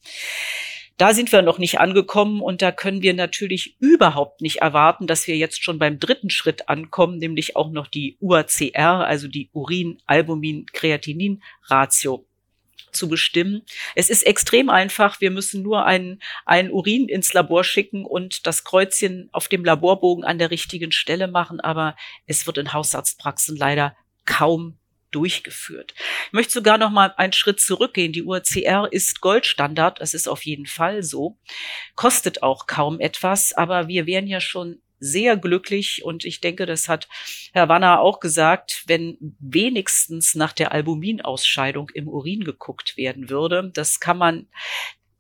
Da 0.99 1.15
sind 1.15 1.31
wir 1.31 1.43
noch 1.43 1.59
nicht 1.59 1.79
angekommen 1.79 2.41
und 2.41 2.61
da 2.61 2.73
können 2.73 3.03
wir 3.03 3.15
natürlich 3.15 3.77
überhaupt 3.79 4.41
nicht 4.41 4.57
erwarten, 4.57 5.07
dass 5.07 5.29
wir 5.29 5.37
jetzt 5.37 5.63
schon 5.63 5.79
beim 5.79 6.01
dritten 6.01 6.29
Schritt 6.29 6.69
ankommen, 6.69 7.19
nämlich 7.19 7.55
auch 7.55 7.71
noch 7.71 7.87
die 7.87 8.17
UACR, 8.21 9.07
also 9.07 9.29
die 9.29 9.49
Urin-Albumin-Kreatinin-Ratio 9.53 12.27
zu 12.91 13.09
bestimmen. 13.09 13.63
Es 13.95 14.11
ist 14.11 14.25
extrem 14.25 14.71
einfach. 14.71 15.21
Wir 15.21 15.31
müssen 15.31 15.63
nur 15.63 15.85
einen, 15.85 16.21
einen 16.45 16.73
Urin 16.73 17.09
ins 17.09 17.33
Labor 17.33 17.63
schicken 17.63 18.05
und 18.05 18.49
das 18.49 18.65
Kreuzchen 18.65 19.29
auf 19.31 19.47
dem 19.47 19.65
Laborbogen 19.65 20.25
an 20.25 20.39
der 20.39 20.51
richtigen 20.51 20.91
Stelle 20.91 21.29
machen. 21.29 21.61
Aber 21.61 21.95
es 22.27 22.49
wird 22.49 22.59
in 22.59 22.73
Hausarztpraxen 22.73 23.57
leider 23.57 23.95
kaum 24.25 24.78
durchgeführt. 25.11 25.95
Ich 26.27 26.33
möchte 26.33 26.53
sogar 26.53 26.79
noch 26.79 26.91
mal 26.91 27.15
einen 27.17 27.33
Schritt 27.33 27.61
zurückgehen. 27.61 28.13
Die 28.13 28.23
UACR 28.23 28.89
ist 28.91 29.21
Goldstandard. 29.21 30.01
Es 30.01 30.15
ist 30.15 30.29
auf 30.29 30.45
jeden 30.45 30.67
Fall 30.67 31.03
so. 31.03 31.39
Kostet 31.95 32.43
auch 32.43 32.67
kaum 32.67 33.01
etwas. 33.01 33.53
Aber 33.53 33.89
wir 33.89 34.07
wären 34.07 34.27
ja 34.27 34.41
schon 34.41 34.81
sehr 35.01 35.37
glücklich 35.37 36.05
und 36.05 36.25
ich 36.25 36.41
denke, 36.41 36.67
das 36.67 36.89
hat 36.89 37.09
Herr 37.53 37.69
Wanner 37.69 38.01
auch 38.01 38.21
gesagt, 38.21 38.83
wenn 38.87 39.17
wenigstens 39.39 40.35
nach 40.35 40.53
der 40.53 40.73
Albuminausscheidung 40.73 41.91
im 41.95 42.09
Urin 42.09 42.45
geguckt 42.45 42.97
werden 42.97 43.31
würde. 43.31 43.71
Das 43.75 44.01
kann 44.01 44.19
man 44.19 44.49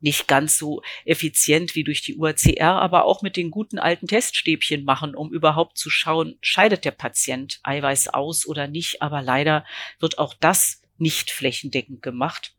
nicht 0.01 0.29
ganz 0.29 0.59
so 0.59 0.83
effizient 1.05 1.75
wie 1.75 1.85
durch 1.85 2.03
die 2.03 2.17
UACR, 2.17 2.81
aber 2.81 3.05
auch 3.05 3.23
mit 3.23 3.37
den 3.37 3.51
guten 3.51 3.79
alten 3.79 4.07
Teststäbchen 4.07 4.85
machen, 4.85 5.15
um 5.15 5.33
überhaupt 5.33 5.79
zu 5.79 5.91
schauen, 5.91 6.37
scheidet 6.41 6.85
der 6.85 6.93
Patient 6.93 7.61
Eiweiß 7.63 8.09
aus 8.09 8.47
oder 8.47 8.69
nicht. 8.69 9.03
Aber 9.03 9.23
leider 9.23 9.65
wird 9.99 10.19
auch 10.19 10.35
das 10.35 10.83
nicht 10.99 11.31
flächendeckend 11.31 12.03
gemacht. 12.03 12.55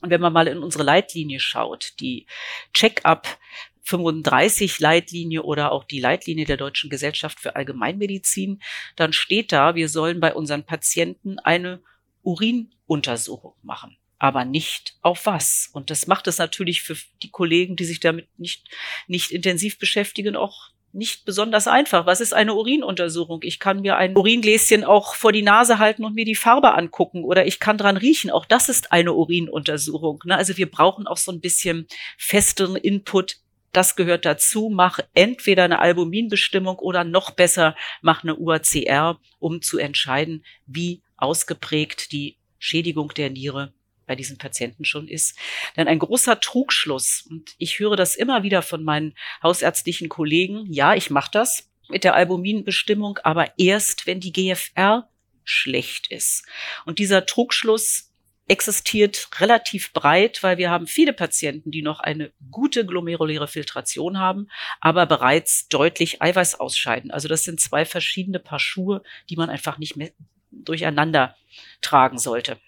Und 0.00 0.10
wenn 0.10 0.20
man 0.20 0.32
mal 0.32 0.46
in 0.46 0.58
unsere 0.58 0.84
Leitlinie 0.84 1.40
schaut, 1.40 1.94
die 2.00 2.26
Check-up 2.74 3.38
35 3.82 4.80
Leitlinie 4.80 5.42
oder 5.42 5.72
auch 5.72 5.84
die 5.84 6.00
Leitlinie 6.00 6.44
der 6.44 6.56
Deutschen 6.56 6.90
Gesellschaft 6.90 7.38
für 7.40 7.56
Allgemeinmedizin, 7.56 8.60
dann 8.96 9.12
steht 9.12 9.52
da, 9.52 9.74
wir 9.74 9.88
sollen 9.88 10.20
bei 10.20 10.34
unseren 10.34 10.64
Patienten 10.64 11.38
eine 11.38 11.80
Urinuntersuchung 12.22 13.54
machen 13.62 13.96
aber 14.18 14.44
nicht 14.44 14.96
auf 15.02 15.26
was. 15.26 15.70
Und 15.72 15.90
das 15.90 16.06
macht 16.06 16.26
es 16.26 16.38
natürlich 16.38 16.82
für 16.82 16.96
die 17.22 17.30
Kollegen, 17.30 17.76
die 17.76 17.84
sich 17.84 18.00
damit 18.00 18.28
nicht, 18.38 18.68
nicht 19.06 19.30
intensiv 19.30 19.78
beschäftigen, 19.78 20.36
auch 20.36 20.70
nicht 20.92 21.26
besonders 21.26 21.68
einfach. 21.68 22.06
Was 22.06 22.22
ist 22.22 22.32
eine 22.32 22.54
Urinuntersuchung? 22.54 23.40
Ich 23.42 23.60
kann 23.60 23.82
mir 23.82 23.96
ein 23.96 24.16
Uringläschen 24.16 24.82
auch 24.82 25.14
vor 25.14 25.30
die 25.30 25.42
Nase 25.42 25.78
halten 25.78 26.04
und 26.04 26.14
mir 26.14 26.24
die 26.24 26.34
Farbe 26.34 26.74
angucken 26.74 27.22
oder 27.22 27.46
ich 27.46 27.60
kann 27.60 27.76
dran 27.76 27.98
riechen. 27.98 28.30
Auch 28.30 28.46
das 28.46 28.70
ist 28.70 28.92
eine 28.92 29.12
Urinuntersuchung. 29.12 30.22
Ne? 30.24 30.36
Also 30.36 30.56
wir 30.56 30.70
brauchen 30.70 31.06
auch 31.06 31.18
so 31.18 31.30
ein 31.32 31.40
bisschen 31.40 31.86
festeren 32.16 32.76
Input 32.76 33.36
das 33.72 33.94
gehört 33.94 34.24
dazu. 34.24 34.70
Mach 34.72 35.00
entweder 35.12 35.64
eine 35.64 35.80
Albuminbestimmung 35.80 36.78
oder 36.78 37.04
noch 37.04 37.32
besser, 37.32 37.76
mach 38.00 38.22
eine 38.22 38.34
UACR, 38.34 39.20
um 39.38 39.60
zu 39.60 39.76
entscheiden, 39.76 40.46
wie 40.64 41.02
ausgeprägt 41.18 42.10
die 42.10 42.38
Schädigung 42.58 43.12
der 43.14 43.28
Niere 43.28 43.74
bei 44.06 44.14
diesen 44.16 44.38
Patienten 44.38 44.84
schon 44.84 45.08
ist. 45.08 45.38
Denn 45.76 45.88
ein 45.88 45.98
großer 45.98 46.40
Trugschluss, 46.40 47.26
und 47.28 47.54
ich 47.58 47.78
höre 47.78 47.96
das 47.96 48.14
immer 48.14 48.42
wieder 48.42 48.62
von 48.62 48.84
meinen 48.84 49.14
hausärztlichen 49.42 50.08
Kollegen, 50.08 50.64
ja, 50.70 50.94
ich 50.94 51.10
mache 51.10 51.30
das 51.32 51.68
mit 51.88 52.04
der 52.04 52.14
Albuminbestimmung, 52.14 53.18
aber 53.22 53.52
erst, 53.58 54.06
wenn 54.06 54.20
die 54.20 54.32
GFR 54.32 55.08
schlecht 55.44 56.10
ist. 56.10 56.44
Und 56.84 56.98
dieser 56.98 57.26
Trugschluss 57.26 58.12
existiert 58.48 59.28
relativ 59.40 59.92
breit, 59.92 60.42
weil 60.42 60.56
wir 60.56 60.70
haben 60.70 60.86
viele 60.86 61.12
Patienten, 61.12 61.70
die 61.70 61.82
noch 61.82 61.98
eine 62.00 62.32
gute 62.50 62.86
glomeruläre 62.86 63.48
Filtration 63.48 64.18
haben, 64.18 64.48
aber 64.80 65.06
bereits 65.06 65.68
deutlich 65.68 66.22
Eiweiß 66.22 66.60
ausscheiden. 66.60 67.10
Also 67.10 67.26
das 67.28 67.42
sind 67.42 67.60
zwei 67.60 67.84
verschiedene 67.84 68.38
Paar 68.38 68.60
Schuhe, 68.60 69.02
die 69.28 69.36
man 69.36 69.50
einfach 69.50 69.78
nicht 69.78 69.96
mehr 69.96 70.10
durcheinander 70.50 71.36
tragen 71.80 72.18
sollte. 72.18 72.58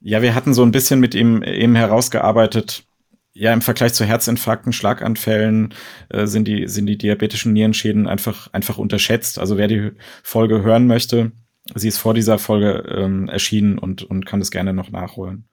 Ja, 0.00 0.22
wir 0.22 0.34
hatten 0.34 0.54
so 0.54 0.62
ein 0.62 0.72
bisschen 0.72 1.00
mit 1.00 1.14
ihm 1.14 1.42
eben 1.42 1.76
herausgearbeitet, 1.76 2.84
ja, 3.32 3.52
im 3.52 3.62
Vergleich 3.62 3.94
zu 3.94 4.04
Herzinfarkten, 4.04 4.72
Schlaganfällen 4.72 5.72
äh, 6.08 6.26
sind 6.26 6.48
die 6.48 6.66
sind 6.66 6.86
die 6.86 6.98
diabetischen 6.98 7.52
Nierenschäden 7.52 8.08
einfach 8.08 8.48
einfach 8.52 8.76
unterschätzt. 8.76 9.38
Also 9.38 9.56
wer 9.56 9.68
die 9.68 9.92
Folge 10.22 10.62
hören 10.62 10.86
möchte, 10.86 11.32
Sie 11.74 11.88
ist 11.88 11.98
vor 11.98 12.14
dieser 12.14 12.38
Folge 12.38 12.84
ähm, 12.88 13.28
erschienen 13.28 13.78
und, 13.78 14.02
und 14.02 14.26
kann 14.26 14.40
das 14.40 14.50
gerne 14.50 14.72
noch 14.72 14.90
nachholen. 14.90 15.44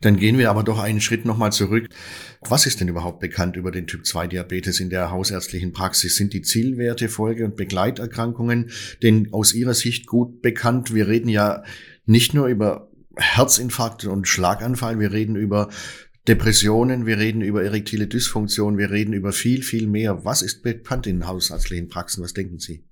Dann 0.00 0.16
gehen 0.16 0.38
wir 0.38 0.50
aber 0.50 0.62
doch 0.62 0.78
einen 0.78 1.00
Schritt 1.00 1.24
nochmal 1.24 1.52
zurück. 1.52 1.88
Was 2.40 2.66
ist 2.66 2.80
denn 2.80 2.88
überhaupt 2.88 3.20
bekannt 3.20 3.56
über 3.56 3.72
den 3.72 3.86
Typ 3.86 4.06
2 4.06 4.28
Diabetes 4.28 4.78
in 4.78 4.90
der 4.90 5.10
hausärztlichen 5.10 5.72
Praxis? 5.72 6.16
Sind 6.16 6.32
die 6.32 6.42
Zielwerte, 6.42 7.08
Folge- 7.08 7.44
und 7.44 7.56
Begleiterkrankungen 7.56 8.70
denn 9.02 9.32
aus 9.32 9.54
Ihrer 9.54 9.74
Sicht 9.74 10.06
gut 10.06 10.40
bekannt? 10.40 10.94
Wir 10.94 11.08
reden 11.08 11.28
ja 11.28 11.64
nicht 12.06 12.32
nur 12.32 12.46
über 12.46 12.90
Herzinfarkt 13.16 14.04
und 14.04 14.28
Schlaganfall, 14.28 14.98
wir 14.98 15.12
reden 15.12 15.36
über 15.36 15.68
Depressionen, 16.28 17.06
wir 17.06 17.18
reden 17.18 17.40
über 17.40 17.62
erektile 17.62 18.06
Dysfunktion, 18.06 18.78
wir 18.78 18.90
reden 18.90 19.12
über 19.12 19.32
viel, 19.32 19.62
viel 19.62 19.86
mehr. 19.86 20.24
Was 20.24 20.42
ist 20.42 20.62
bekannt 20.62 21.06
in 21.06 21.26
hausärztlichen 21.26 21.88
Praxen? 21.88 22.22
Was 22.22 22.34
denken 22.34 22.58
Sie? 22.58 22.84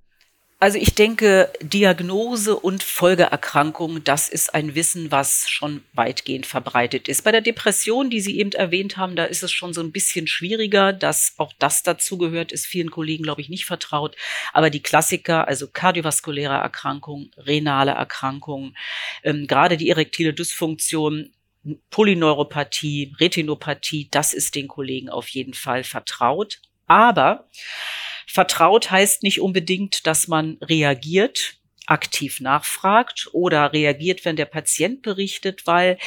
Also 0.64 0.78
ich 0.78 0.94
denke, 0.94 1.52
Diagnose 1.60 2.56
und 2.56 2.82
Folgeerkrankung, 2.82 4.02
das 4.02 4.30
ist 4.30 4.54
ein 4.54 4.74
Wissen, 4.74 5.10
was 5.10 5.50
schon 5.50 5.84
weitgehend 5.92 6.46
verbreitet 6.46 7.06
ist. 7.06 7.22
Bei 7.22 7.32
der 7.32 7.42
Depression, 7.42 8.08
die 8.08 8.22
Sie 8.22 8.38
eben 8.38 8.52
erwähnt 8.52 8.96
haben, 8.96 9.14
da 9.14 9.26
ist 9.26 9.42
es 9.42 9.52
schon 9.52 9.74
so 9.74 9.82
ein 9.82 9.92
bisschen 9.92 10.26
schwieriger, 10.26 10.94
dass 10.94 11.34
auch 11.36 11.52
das 11.58 11.82
dazu 11.82 12.16
gehört, 12.16 12.50
ist 12.50 12.64
vielen 12.64 12.90
Kollegen, 12.90 13.24
glaube 13.24 13.42
ich, 13.42 13.50
nicht 13.50 13.66
vertraut. 13.66 14.16
Aber 14.54 14.70
die 14.70 14.80
Klassiker, 14.80 15.46
also 15.48 15.68
kardiovaskuläre 15.70 16.54
Erkrankung, 16.54 17.30
renale 17.36 17.90
Erkrankung, 17.90 18.74
ähm, 19.22 19.46
gerade 19.46 19.76
die 19.76 19.90
erektile 19.90 20.32
Dysfunktion, 20.32 21.34
Polyneuropathie, 21.90 23.12
Retinopathie, 23.20 24.08
das 24.10 24.32
ist 24.32 24.54
den 24.54 24.68
Kollegen 24.68 25.10
auf 25.10 25.28
jeden 25.28 25.52
Fall 25.52 25.84
vertraut. 25.84 26.62
Aber 26.86 27.50
Vertraut 28.26 28.90
heißt 28.90 29.22
nicht 29.22 29.40
unbedingt, 29.40 30.06
dass 30.06 30.28
man 30.28 30.58
reagiert, 30.60 31.56
aktiv 31.86 32.40
nachfragt 32.40 33.28
oder 33.32 33.72
reagiert, 33.72 34.24
wenn 34.24 34.36
der 34.36 34.46
Patient 34.46 35.02
berichtet, 35.02 35.66
weil 35.66 35.98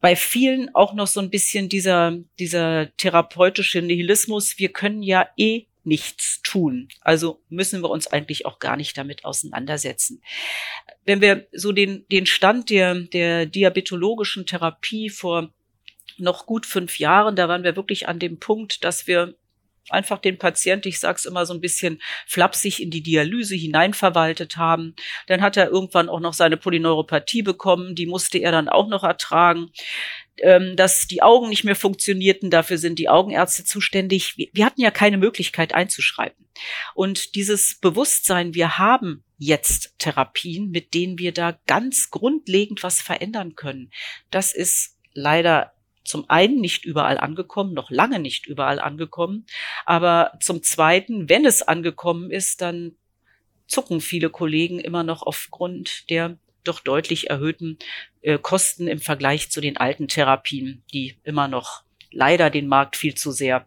bei 0.00 0.16
vielen 0.16 0.74
auch 0.74 0.94
noch 0.94 1.06
so 1.06 1.20
ein 1.20 1.30
bisschen 1.30 1.68
dieser, 1.68 2.16
dieser 2.38 2.94
therapeutische 2.96 3.82
Nihilismus, 3.82 4.58
wir 4.58 4.70
können 4.70 5.02
ja 5.02 5.28
eh 5.36 5.66
nichts 5.84 6.40
tun. 6.42 6.88
Also 7.00 7.42
müssen 7.48 7.82
wir 7.82 7.90
uns 7.90 8.06
eigentlich 8.06 8.46
auch 8.46 8.58
gar 8.58 8.76
nicht 8.76 8.96
damit 8.96 9.24
auseinandersetzen. 9.24 10.22
Wenn 11.04 11.20
wir 11.20 11.46
so 11.52 11.72
den, 11.72 12.06
den 12.10 12.26
Stand 12.26 12.70
der, 12.70 12.94
der 12.94 13.46
diabetologischen 13.46 14.46
Therapie 14.46 15.10
vor 15.10 15.52
noch 16.18 16.46
gut 16.46 16.66
fünf 16.66 16.98
Jahren, 16.98 17.36
da 17.36 17.48
waren 17.48 17.64
wir 17.64 17.76
wirklich 17.76 18.08
an 18.08 18.18
dem 18.18 18.38
Punkt, 18.38 18.84
dass 18.84 19.06
wir 19.06 19.34
einfach 19.92 20.18
den 20.18 20.38
Patient, 20.38 20.86
ich 20.86 21.00
sag's 21.00 21.24
immer 21.24 21.46
so 21.46 21.54
ein 21.54 21.60
bisschen 21.60 22.00
flapsig 22.26 22.82
in 22.82 22.90
die 22.90 23.02
Dialyse 23.02 23.54
hineinverwaltet 23.54 24.56
haben. 24.56 24.94
Dann 25.26 25.40
hat 25.40 25.56
er 25.56 25.68
irgendwann 25.68 26.08
auch 26.08 26.20
noch 26.20 26.34
seine 26.34 26.56
Polyneuropathie 26.56 27.42
bekommen, 27.42 27.94
die 27.94 28.06
musste 28.06 28.38
er 28.38 28.52
dann 28.52 28.68
auch 28.68 28.88
noch 28.88 29.04
ertragen. 29.04 29.70
Ähm, 30.42 30.74
dass 30.74 31.06
die 31.06 31.22
Augen 31.22 31.50
nicht 31.50 31.64
mehr 31.64 31.76
funktionierten, 31.76 32.48
dafür 32.50 32.78
sind 32.78 32.98
die 32.98 33.10
Augenärzte 33.10 33.64
zuständig. 33.64 34.38
Wir, 34.38 34.48
wir 34.52 34.64
hatten 34.64 34.80
ja 34.80 34.90
keine 34.90 35.18
Möglichkeit 35.18 35.74
einzuschreiben. 35.74 36.46
Und 36.94 37.34
dieses 37.34 37.78
Bewusstsein, 37.78 38.54
wir 38.54 38.78
haben 38.78 39.22
jetzt 39.36 39.98
Therapien, 39.98 40.70
mit 40.70 40.94
denen 40.94 41.18
wir 41.18 41.32
da 41.32 41.58
ganz 41.66 42.10
grundlegend 42.10 42.82
was 42.82 43.02
verändern 43.02 43.54
können, 43.54 43.90
das 44.30 44.54
ist 44.54 44.96
leider 45.12 45.72
zum 46.04 46.28
einen 46.28 46.60
nicht 46.60 46.84
überall 46.84 47.18
angekommen, 47.18 47.74
noch 47.74 47.90
lange 47.90 48.18
nicht 48.18 48.46
überall 48.46 48.80
angekommen, 48.80 49.46
aber 49.84 50.32
zum 50.40 50.62
zweiten, 50.62 51.28
wenn 51.28 51.44
es 51.44 51.62
angekommen 51.62 52.30
ist, 52.30 52.60
dann 52.60 52.96
zucken 53.66 54.00
viele 54.00 54.30
Kollegen 54.30 54.80
immer 54.80 55.04
noch 55.04 55.22
aufgrund 55.22 56.10
der 56.10 56.38
doch 56.64 56.80
deutlich 56.80 57.30
erhöhten 57.30 57.78
äh, 58.20 58.38
Kosten 58.38 58.86
im 58.86 59.00
Vergleich 59.00 59.50
zu 59.50 59.60
den 59.60 59.76
alten 59.76 60.08
Therapien, 60.08 60.82
die 60.92 61.16
immer 61.24 61.48
noch 61.48 61.84
leider 62.10 62.50
den 62.50 62.66
Markt 62.66 62.96
viel 62.96 63.14
zu 63.14 63.30
sehr 63.30 63.66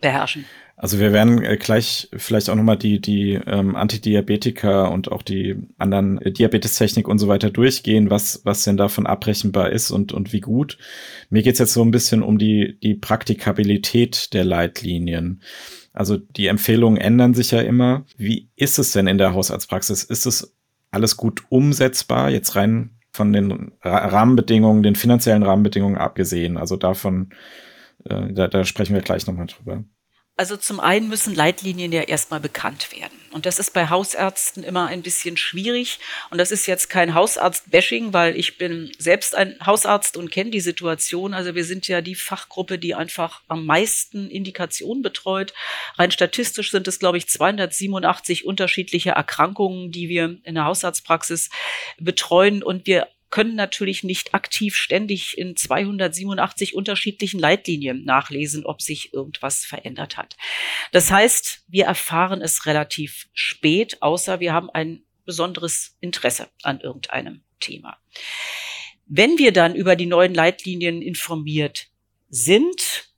beherrschen. 0.00 0.46
Also 0.76 0.98
wir 0.98 1.12
werden 1.12 1.42
äh, 1.42 1.56
gleich 1.56 2.08
vielleicht 2.16 2.50
auch 2.50 2.56
nochmal 2.56 2.76
die, 2.76 3.00
die 3.00 3.34
ähm, 3.46 3.76
Antidiabetika 3.76 4.88
und 4.88 5.10
auch 5.12 5.22
die 5.22 5.56
anderen 5.78 6.20
äh, 6.20 6.32
Diabetestechnik 6.32 7.06
und 7.06 7.18
so 7.18 7.28
weiter 7.28 7.50
durchgehen, 7.50 8.10
was, 8.10 8.40
was 8.44 8.64
denn 8.64 8.76
davon 8.76 9.06
abrechenbar 9.06 9.70
ist 9.70 9.92
und, 9.92 10.12
und 10.12 10.32
wie 10.32 10.40
gut. 10.40 10.78
Mir 11.30 11.42
geht's 11.42 11.60
jetzt 11.60 11.74
so 11.74 11.82
ein 11.82 11.92
bisschen 11.92 12.22
um 12.22 12.38
die, 12.38 12.78
die 12.82 12.94
Praktikabilität 12.94 14.34
der 14.34 14.44
Leitlinien. 14.44 15.42
Also 15.92 16.16
die 16.16 16.48
Empfehlungen 16.48 17.00
ändern 17.00 17.34
sich 17.34 17.52
ja 17.52 17.60
immer. 17.60 18.04
Wie 18.16 18.50
ist 18.56 18.78
es 18.80 18.90
denn 18.92 19.06
in 19.06 19.18
der 19.18 19.32
Hausarztpraxis? 19.32 20.02
Ist 20.02 20.26
es 20.26 20.56
alles 20.90 21.16
gut 21.16 21.44
umsetzbar, 21.50 22.30
jetzt 22.30 22.56
rein 22.56 22.90
von 23.12 23.32
den 23.32 23.72
Rahmenbedingungen, 23.80 24.82
den 24.82 24.96
finanziellen 24.96 25.44
Rahmenbedingungen 25.44 25.98
abgesehen? 25.98 26.56
Also 26.56 26.76
davon, 26.76 27.30
Äh, 28.04 28.32
da, 28.32 28.48
da 28.48 28.64
sprechen 28.64 28.94
wir 28.94 29.02
gleich 29.02 29.26
nochmal 29.26 29.46
drüber. 29.46 29.84
Also 30.36 30.56
zum 30.56 30.80
einen 30.80 31.08
müssen 31.08 31.32
Leitlinien 31.32 31.92
ja 31.92 32.02
erstmal 32.02 32.40
bekannt 32.40 32.90
werden. 32.90 33.16
Und 33.30 33.46
das 33.46 33.60
ist 33.60 33.72
bei 33.72 33.88
Hausärzten 33.88 34.64
immer 34.64 34.86
ein 34.88 35.02
bisschen 35.02 35.36
schwierig. 35.36 36.00
Und 36.30 36.38
das 36.38 36.50
ist 36.50 36.66
jetzt 36.66 36.90
kein 36.90 37.14
Hausarzt-Bashing, 37.14 38.12
weil 38.12 38.36
ich 38.36 38.58
bin 38.58 38.90
selbst 38.98 39.36
ein 39.36 39.56
Hausarzt 39.64 40.16
und 40.16 40.32
kenne 40.32 40.50
die 40.50 40.60
Situation. 40.60 41.34
Also 41.34 41.54
wir 41.54 41.64
sind 41.64 41.86
ja 41.86 42.00
die 42.00 42.16
Fachgruppe, 42.16 42.80
die 42.80 42.96
einfach 42.96 43.42
am 43.46 43.64
meisten 43.64 44.28
Indikationen 44.28 45.02
betreut. 45.02 45.54
Rein 45.98 46.10
statistisch 46.10 46.72
sind 46.72 46.88
es, 46.88 46.98
glaube 46.98 47.18
ich, 47.18 47.28
287 47.28 48.44
unterschiedliche 48.44 49.10
Erkrankungen, 49.10 49.92
die 49.92 50.08
wir 50.08 50.38
in 50.42 50.56
der 50.56 50.64
Hausarztpraxis 50.64 51.50
betreuen. 51.98 52.64
Und 52.64 52.88
wir 52.88 53.06
können 53.30 53.54
natürlich 53.56 54.04
nicht 54.04 54.34
aktiv 54.34 54.76
ständig 54.76 55.36
in 55.36 55.56
287 55.56 56.74
unterschiedlichen 56.74 57.40
Leitlinien 57.40 58.04
nachlesen, 58.04 58.64
ob 58.64 58.80
sich 58.80 59.12
irgendwas 59.12 59.64
verändert 59.64 60.16
hat. 60.16 60.36
Das 60.92 61.10
heißt, 61.10 61.64
wir 61.66 61.86
erfahren 61.86 62.42
es 62.42 62.66
relativ 62.66 63.28
spät, 63.32 64.02
außer 64.02 64.40
wir 64.40 64.52
haben 64.52 64.70
ein 64.70 65.02
besonderes 65.24 65.96
Interesse 66.00 66.48
an 66.62 66.80
irgendeinem 66.80 67.42
Thema. 67.60 67.96
Wenn 69.06 69.38
wir 69.38 69.52
dann 69.52 69.74
über 69.74 69.96
die 69.96 70.06
neuen 70.06 70.34
Leitlinien 70.34 71.02
informiert 71.02 71.88
sind, 72.28 73.10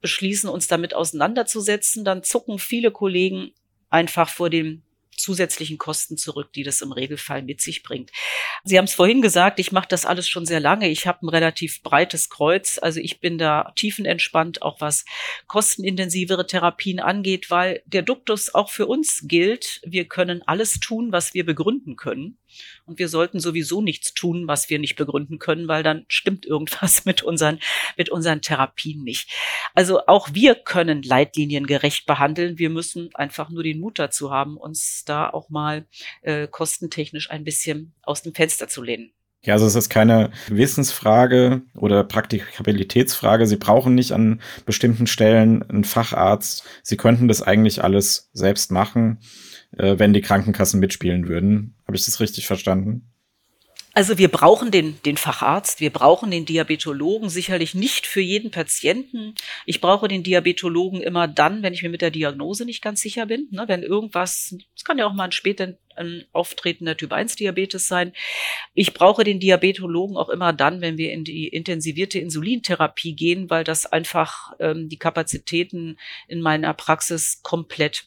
beschließen 0.00 0.50
uns 0.50 0.66
damit 0.66 0.94
auseinanderzusetzen, 0.94 2.04
dann 2.04 2.22
zucken 2.22 2.58
viele 2.58 2.90
Kollegen 2.90 3.52
einfach 3.88 4.28
vor 4.28 4.50
dem 4.50 4.82
zusätzlichen 5.16 5.78
Kosten 5.78 6.16
zurück, 6.16 6.52
die 6.52 6.62
das 6.62 6.80
im 6.80 6.92
Regelfall 6.92 7.42
mit 7.42 7.60
sich 7.60 7.82
bringt. 7.82 8.10
Sie 8.64 8.78
haben 8.78 8.86
es 8.86 8.94
vorhin 8.94 9.22
gesagt, 9.22 9.58
ich 9.58 9.72
mache 9.72 9.88
das 9.88 10.06
alles 10.06 10.28
schon 10.28 10.46
sehr 10.46 10.60
lange. 10.60 10.88
Ich 10.88 11.06
habe 11.06 11.24
ein 11.24 11.28
relativ 11.28 11.82
breites 11.82 12.28
Kreuz. 12.30 12.78
Also 12.80 13.00
ich 13.00 13.20
bin 13.20 13.38
da 13.38 13.72
tiefenentspannt, 13.76 14.62
auch 14.62 14.80
was 14.80 15.04
kostenintensivere 15.46 16.46
Therapien 16.46 17.00
angeht, 17.00 17.50
weil 17.50 17.82
der 17.86 18.02
Duktus 18.02 18.54
auch 18.54 18.70
für 18.70 18.86
uns 18.86 19.22
gilt. 19.28 19.80
Wir 19.84 20.06
können 20.06 20.42
alles 20.46 20.80
tun, 20.80 21.12
was 21.12 21.34
wir 21.34 21.44
begründen 21.44 21.96
können. 21.96 22.38
Und 22.84 22.98
wir 22.98 23.08
sollten 23.08 23.40
sowieso 23.40 23.80
nichts 23.80 24.14
tun, 24.14 24.46
was 24.46 24.68
wir 24.68 24.78
nicht 24.78 24.96
begründen 24.96 25.38
können, 25.38 25.68
weil 25.68 25.82
dann 25.82 26.04
stimmt 26.08 26.44
irgendwas 26.44 27.04
mit 27.04 27.22
unseren, 27.22 27.60
mit 27.96 28.10
unseren 28.10 28.42
Therapien 28.42 29.02
nicht. 29.02 29.30
Also 29.74 30.06
auch 30.06 30.30
wir 30.32 30.54
können 30.54 31.02
Leitlinien 31.02 31.66
gerecht 31.66 32.06
behandeln. 32.06 32.58
Wir 32.58 32.70
müssen 32.70 33.14
einfach 33.14 33.50
nur 33.50 33.62
den 33.62 33.80
Mut 33.80 33.98
dazu 33.98 34.30
haben, 34.30 34.56
uns 34.56 35.04
da 35.04 35.11
auch 35.12 35.50
mal 35.50 35.86
äh, 36.22 36.46
kostentechnisch 36.46 37.30
ein 37.30 37.44
bisschen 37.44 37.94
aus 38.02 38.22
dem 38.22 38.34
Fenster 38.34 38.68
zu 38.68 38.82
lehnen. 38.82 39.12
Ja, 39.44 39.54
also 39.54 39.66
es 39.66 39.74
ist 39.74 39.88
keine 39.88 40.30
Wissensfrage 40.46 41.62
oder 41.74 42.04
Praktikabilitätsfrage. 42.04 43.46
Sie 43.46 43.56
brauchen 43.56 43.96
nicht 43.96 44.12
an 44.12 44.40
bestimmten 44.66 45.08
Stellen 45.08 45.68
einen 45.68 45.82
Facharzt. 45.82 46.64
Sie 46.84 46.96
könnten 46.96 47.26
das 47.26 47.42
eigentlich 47.42 47.82
alles 47.82 48.30
selbst 48.32 48.70
machen 48.70 49.18
äh, 49.76 49.98
wenn 49.98 50.12
die 50.12 50.20
Krankenkassen 50.20 50.80
mitspielen 50.80 51.28
würden. 51.28 51.74
Habe 51.86 51.96
ich 51.96 52.04
das 52.04 52.20
richtig 52.20 52.46
verstanden? 52.46 53.11
Also 53.94 54.16
wir 54.16 54.28
brauchen 54.28 54.70
den, 54.70 54.98
den 55.02 55.18
Facharzt, 55.18 55.80
wir 55.80 55.90
brauchen 55.90 56.30
den 56.30 56.46
Diabetologen, 56.46 57.28
sicherlich 57.28 57.74
nicht 57.74 58.06
für 58.06 58.22
jeden 58.22 58.50
Patienten. 58.50 59.34
Ich 59.66 59.80
brauche 59.82 60.08
den 60.08 60.22
Diabetologen 60.22 61.02
immer 61.02 61.28
dann, 61.28 61.62
wenn 61.62 61.74
ich 61.74 61.82
mir 61.82 61.90
mit 61.90 62.00
der 62.00 62.10
Diagnose 62.10 62.64
nicht 62.64 62.82
ganz 62.82 63.02
sicher 63.02 63.26
bin. 63.26 63.48
Ne, 63.50 63.64
wenn 63.68 63.82
irgendwas, 63.82 64.54
es 64.74 64.84
kann 64.84 64.98
ja 64.98 65.06
auch 65.06 65.12
mal 65.12 65.24
ein 65.24 65.32
später 65.32 65.74
ein 65.94 66.24
auftretender 66.32 66.96
Typ-1-Diabetes 66.96 67.86
sein. 67.86 68.14
Ich 68.72 68.94
brauche 68.94 69.24
den 69.24 69.40
Diabetologen 69.40 70.16
auch 70.16 70.30
immer 70.30 70.54
dann, 70.54 70.80
wenn 70.80 70.96
wir 70.96 71.12
in 71.12 71.24
die 71.24 71.48
intensivierte 71.48 72.18
Insulintherapie 72.18 73.14
gehen, 73.14 73.50
weil 73.50 73.64
das 73.64 73.84
einfach 73.84 74.52
ähm, 74.58 74.88
die 74.88 74.98
Kapazitäten 74.98 75.98
in 76.28 76.40
meiner 76.40 76.72
Praxis 76.72 77.40
komplett 77.42 78.06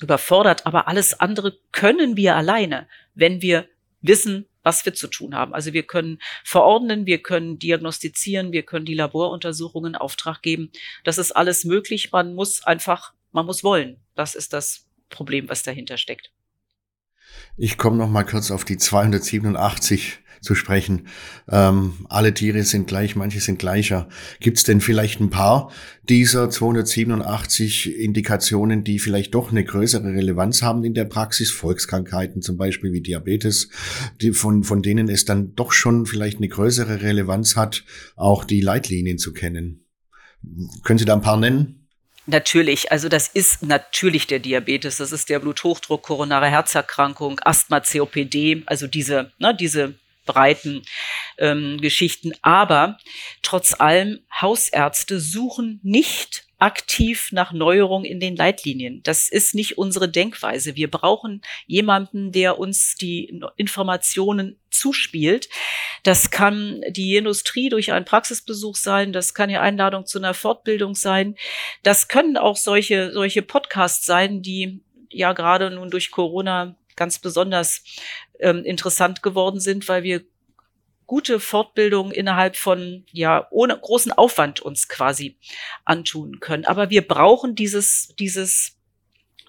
überfordert, 0.00 0.66
aber 0.66 0.88
alles 0.88 1.20
andere 1.20 1.56
können 1.70 2.16
wir 2.16 2.34
alleine, 2.34 2.88
wenn 3.14 3.40
wir 3.40 3.68
wissen, 4.00 4.46
was 4.62 4.84
wir 4.84 4.94
zu 4.94 5.08
tun 5.08 5.34
haben. 5.34 5.54
Also 5.54 5.72
wir 5.72 5.82
können 5.82 6.18
verordnen, 6.44 7.06
wir 7.06 7.22
können 7.22 7.58
diagnostizieren, 7.58 8.52
wir 8.52 8.62
können 8.62 8.84
die 8.84 8.94
Laboruntersuchungen 8.94 9.94
in 9.94 9.96
Auftrag 9.96 10.42
geben. 10.42 10.70
Das 11.04 11.18
ist 11.18 11.32
alles 11.32 11.64
möglich. 11.64 12.12
Man 12.12 12.34
muss 12.34 12.62
einfach, 12.62 13.12
man 13.32 13.46
muss 13.46 13.64
wollen. 13.64 14.00
Das 14.14 14.34
ist 14.34 14.52
das 14.52 14.88
Problem, 15.08 15.48
was 15.48 15.62
dahinter 15.62 15.96
steckt. 15.96 16.30
Ich 17.56 17.78
komme 17.78 17.96
noch 17.96 18.08
mal 18.08 18.24
kurz 18.24 18.50
auf 18.50 18.64
die 18.64 18.78
287 18.78 20.22
zu 20.42 20.56
sprechen. 20.56 21.06
Ähm, 21.48 21.94
alle 22.08 22.34
Tiere 22.34 22.64
sind 22.64 22.88
gleich, 22.88 23.14
manche 23.14 23.40
sind 23.40 23.60
gleicher. 23.60 24.08
Gibt 24.40 24.58
es 24.58 24.64
denn 24.64 24.80
vielleicht 24.80 25.20
ein 25.20 25.30
paar 25.30 25.70
dieser 26.08 26.50
287 26.50 27.96
Indikationen, 27.96 28.82
die 28.82 28.98
vielleicht 28.98 29.34
doch 29.34 29.52
eine 29.52 29.64
größere 29.64 30.12
Relevanz 30.12 30.62
haben 30.62 30.84
in 30.84 30.94
der 30.94 31.04
Praxis? 31.04 31.52
Volkskrankheiten 31.52 32.42
zum 32.42 32.56
Beispiel 32.56 32.92
wie 32.92 33.00
Diabetes, 33.00 33.70
die, 34.20 34.32
von, 34.32 34.64
von 34.64 34.82
denen 34.82 35.08
es 35.08 35.24
dann 35.24 35.54
doch 35.54 35.70
schon 35.70 36.06
vielleicht 36.06 36.38
eine 36.38 36.48
größere 36.48 37.02
Relevanz 37.02 37.54
hat, 37.54 37.84
auch 38.16 38.44
die 38.44 38.60
Leitlinien 38.60 39.18
zu 39.18 39.32
kennen. 39.32 39.84
Können 40.82 40.98
Sie 40.98 41.04
da 41.04 41.14
ein 41.14 41.20
paar 41.20 41.36
nennen? 41.36 41.81
Natürlich, 42.26 42.92
also 42.92 43.08
das 43.08 43.28
ist 43.28 43.62
natürlich 43.62 44.28
der 44.28 44.38
Diabetes, 44.38 44.98
das 44.98 45.10
ist 45.10 45.28
der 45.28 45.40
Bluthochdruck, 45.40 46.02
koronare 46.02 46.48
Herzerkrankung, 46.48 47.40
Asthma, 47.40 47.80
COPD, 47.80 48.62
also 48.66 48.86
diese, 48.86 49.32
ne, 49.38 49.54
diese 49.54 49.94
breiten 50.24 50.82
ähm, 51.38 51.78
Geschichten. 51.80 52.32
Aber 52.42 52.98
trotz 53.42 53.74
allem, 53.78 54.20
Hausärzte 54.40 55.18
suchen 55.18 55.80
nicht 55.82 56.46
aktiv 56.62 57.30
nach 57.32 57.52
Neuerung 57.52 58.04
in 58.04 58.20
den 58.20 58.36
Leitlinien. 58.36 59.02
Das 59.02 59.28
ist 59.28 59.52
nicht 59.52 59.78
unsere 59.78 60.08
Denkweise. 60.08 60.76
Wir 60.76 60.88
brauchen 60.88 61.42
jemanden, 61.66 62.30
der 62.30 62.60
uns 62.60 62.94
die 62.94 63.42
Informationen 63.56 64.60
zuspielt. 64.70 65.48
Das 66.04 66.30
kann 66.30 66.80
die 66.88 67.16
Industrie 67.16 67.68
durch 67.68 67.92
einen 67.92 68.04
Praxisbesuch 68.04 68.76
sein, 68.76 69.12
das 69.12 69.34
kann 69.34 69.48
die 69.48 69.56
Einladung 69.56 70.06
zu 70.06 70.18
einer 70.18 70.34
Fortbildung 70.34 70.94
sein. 70.94 71.34
Das 71.82 72.06
können 72.06 72.36
auch 72.36 72.56
solche, 72.56 73.12
solche 73.12 73.42
Podcasts 73.42 74.06
sein, 74.06 74.40
die 74.40 74.82
ja 75.10 75.32
gerade 75.32 75.68
nun 75.68 75.90
durch 75.90 76.12
Corona 76.12 76.76
ganz 76.94 77.18
besonders 77.18 77.82
ähm, 78.38 78.64
interessant 78.64 79.22
geworden 79.22 79.58
sind, 79.58 79.88
weil 79.88 80.04
wir 80.04 80.22
gute 81.06 81.40
Fortbildung 81.40 82.12
innerhalb 82.12 82.56
von, 82.56 83.04
ja, 83.12 83.46
ohne 83.50 83.78
großen 83.78 84.12
Aufwand 84.12 84.60
uns 84.60 84.88
quasi 84.88 85.36
antun 85.84 86.40
können. 86.40 86.64
Aber 86.64 86.90
wir 86.90 87.06
brauchen 87.06 87.54
dieses, 87.54 88.14
dieses 88.18 88.78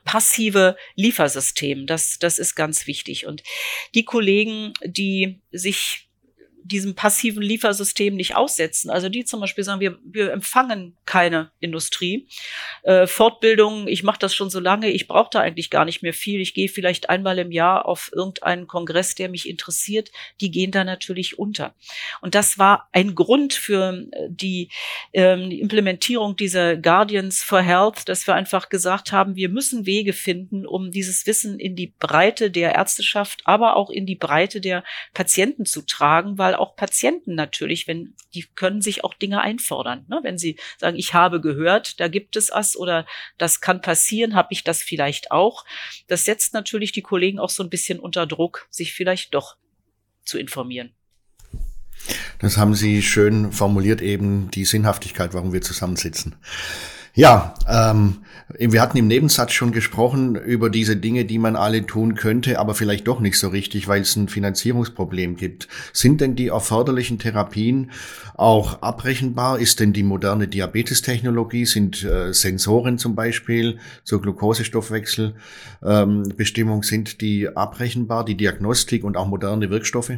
passive 0.03 0.75
Liefersystem. 0.95 1.87
Das, 1.87 2.19
das 2.19 2.39
ist 2.39 2.55
ganz 2.55 2.87
wichtig. 2.87 3.25
Und 3.25 3.43
die 3.95 4.05
Kollegen, 4.05 4.73
die 4.83 5.41
sich 5.51 6.09
diesem 6.63 6.95
passiven 6.95 7.43
Liefersystem 7.43 8.15
nicht 8.15 8.35
aussetzen. 8.35 8.89
Also 8.89 9.09
die 9.09 9.25
zum 9.25 9.39
Beispiel 9.39 9.63
sagen, 9.63 9.81
wir, 9.81 9.99
wir 10.03 10.31
empfangen 10.31 10.97
keine 11.05 11.51
Industrie. 11.59 12.27
Äh, 12.83 13.07
Fortbildung, 13.07 13.87
ich 13.87 14.03
mache 14.03 14.19
das 14.19 14.33
schon 14.33 14.49
so 14.49 14.59
lange, 14.59 14.89
ich 14.89 15.07
brauche 15.07 15.29
da 15.31 15.39
eigentlich 15.39 15.69
gar 15.69 15.85
nicht 15.85 16.01
mehr 16.01 16.13
viel. 16.13 16.41
Ich 16.41 16.53
gehe 16.53 16.69
vielleicht 16.69 17.09
einmal 17.09 17.39
im 17.39 17.51
Jahr 17.51 17.85
auf 17.85 18.11
irgendeinen 18.13 18.67
Kongress, 18.67 19.15
der 19.15 19.29
mich 19.29 19.47
interessiert. 19.47 20.11
Die 20.41 20.51
gehen 20.51 20.71
da 20.71 20.83
natürlich 20.83 21.37
unter. 21.37 21.75
Und 22.21 22.35
das 22.35 22.57
war 22.57 22.87
ein 22.91 23.15
Grund 23.15 23.53
für 23.53 24.05
äh, 24.11 24.27
die, 24.29 24.69
ähm, 25.13 25.49
die 25.49 25.59
Implementierung 25.59 26.35
dieser 26.35 26.77
Guardians 26.77 27.43
for 27.43 27.61
Health, 27.61 28.07
dass 28.07 28.25
wir 28.27 28.35
einfach 28.35 28.69
gesagt 28.69 29.11
haben, 29.11 29.35
wir 29.35 29.49
müssen 29.49 29.85
Wege 29.85 30.13
finden, 30.13 30.65
um 30.65 30.91
dieses 30.91 31.27
Wissen 31.27 31.59
in 31.59 31.75
die 31.75 31.93
Breite 31.99 32.51
der 32.51 32.75
Ärzteschaft, 32.75 33.41
aber 33.45 33.75
auch 33.75 33.89
in 33.89 34.05
die 34.05 34.15
Breite 34.15 34.61
der 34.61 34.83
Patienten 35.13 35.65
zu 35.65 35.81
tragen, 35.81 36.37
weil 36.37 36.52
auch 36.59 36.75
Patienten 36.75 37.35
natürlich, 37.35 37.87
wenn 37.87 38.15
die 38.33 38.45
können 38.55 38.81
sich 38.81 39.03
auch 39.03 39.13
Dinge 39.13 39.41
einfordern. 39.41 40.05
Ne? 40.07 40.19
Wenn 40.23 40.37
sie 40.37 40.57
sagen, 40.77 40.97
ich 40.97 41.13
habe 41.13 41.41
gehört, 41.41 41.99
da 41.99 42.07
gibt 42.07 42.35
es 42.35 42.51
was 42.51 42.75
oder 42.75 43.05
das 43.37 43.61
kann 43.61 43.81
passieren, 43.81 44.35
habe 44.35 44.49
ich 44.51 44.63
das 44.63 44.81
vielleicht 44.81 45.31
auch. 45.31 45.65
Das 46.07 46.25
setzt 46.25 46.53
natürlich 46.53 46.91
die 46.91 47.01
Kollegen 47.01 47.39
auch 47.39 47.49
so 47.49 47.63
ein 47.63 47.69
bisschen 47.69 47.99
unter 47.99 48.25
Druck, 48.25 48.67
sich 48.69 48.93
vielleicht 48.93 49.33
doch 49.33 49.57
zu 50.23 50.37
informieren. 50.37 50.93
Das 52.39 52.57
haben 52.57 52.75
Sie 52.75 53.01
schön 53.01 53.51
formuliert, 53.51 54.01
eben 54.01 54.51
die 54.51 54.65
Sinnhaftigkeit, 54.65 55.33
warum 55.33 55.53
wir 55.53 55.61
zusammensitzen. 55.61 56.35
Ja, 57.15 57.53
ähm, 57.69 58.25
wir 58.57 58.81
hatten 58.81 58.97
im 58.97 59.07
Nebensatz 59.07 59.51
schon 59.51 59.71
gesprochen 59.71 60.35
über 60.35 60.71
diese 60.71 60.97
Dinge, 60.97 61.25
die 61.25 61.37
man 61.37 61.55
alle 61.55 61.85
tun 61.85 62.15
könnte, 62.15 62.57
aber 62.57 62.73
vielleicht 62.73 63.07
doch 63.07 63.19
nicht 63.19 63.37
so 63.37 63.49
richtig, 63.49 63.87
weil 63.87 64.01
es 64.01 64.15
ein 64.15 64.29
Finanzierungsproblem 64.29 65.35
gibt. 65.35 65.67
Sind 65.91 66.21
denn 66.21 66.35
die 66.35 66.47
erforderlichen 66.47 67.19
Therapien 67.19 67.91
auch 68.33 68.81
abrechenbar? 68.81 69.59
Ist 69.59 69.79
denn 69.79 69.93
die 69.93 70.01
moderne 70.01 70.47
Diabetestechnologie, 70.47 71.65
sind 71.65 72.03
äh, 72.03 72.33
Sensoren 72.33 72.97
zum 72.97 73.13
Beispiel 73.13 73.77
zur 74.03 74.19
Glukosestoffwechselbestimmung, 74.23 76.77
ähm, 76.77 76.83
sind 76.83 77.21
die 77.21 77.55
abrechenbar, 77.55 78.25
die 78.25 78.37
Diagnostik 78.37 79.03
und 79.03 79.17
auch 79.17 79.27
moderne 79.27 79.69
Wirkstoffe? 79.69 80.13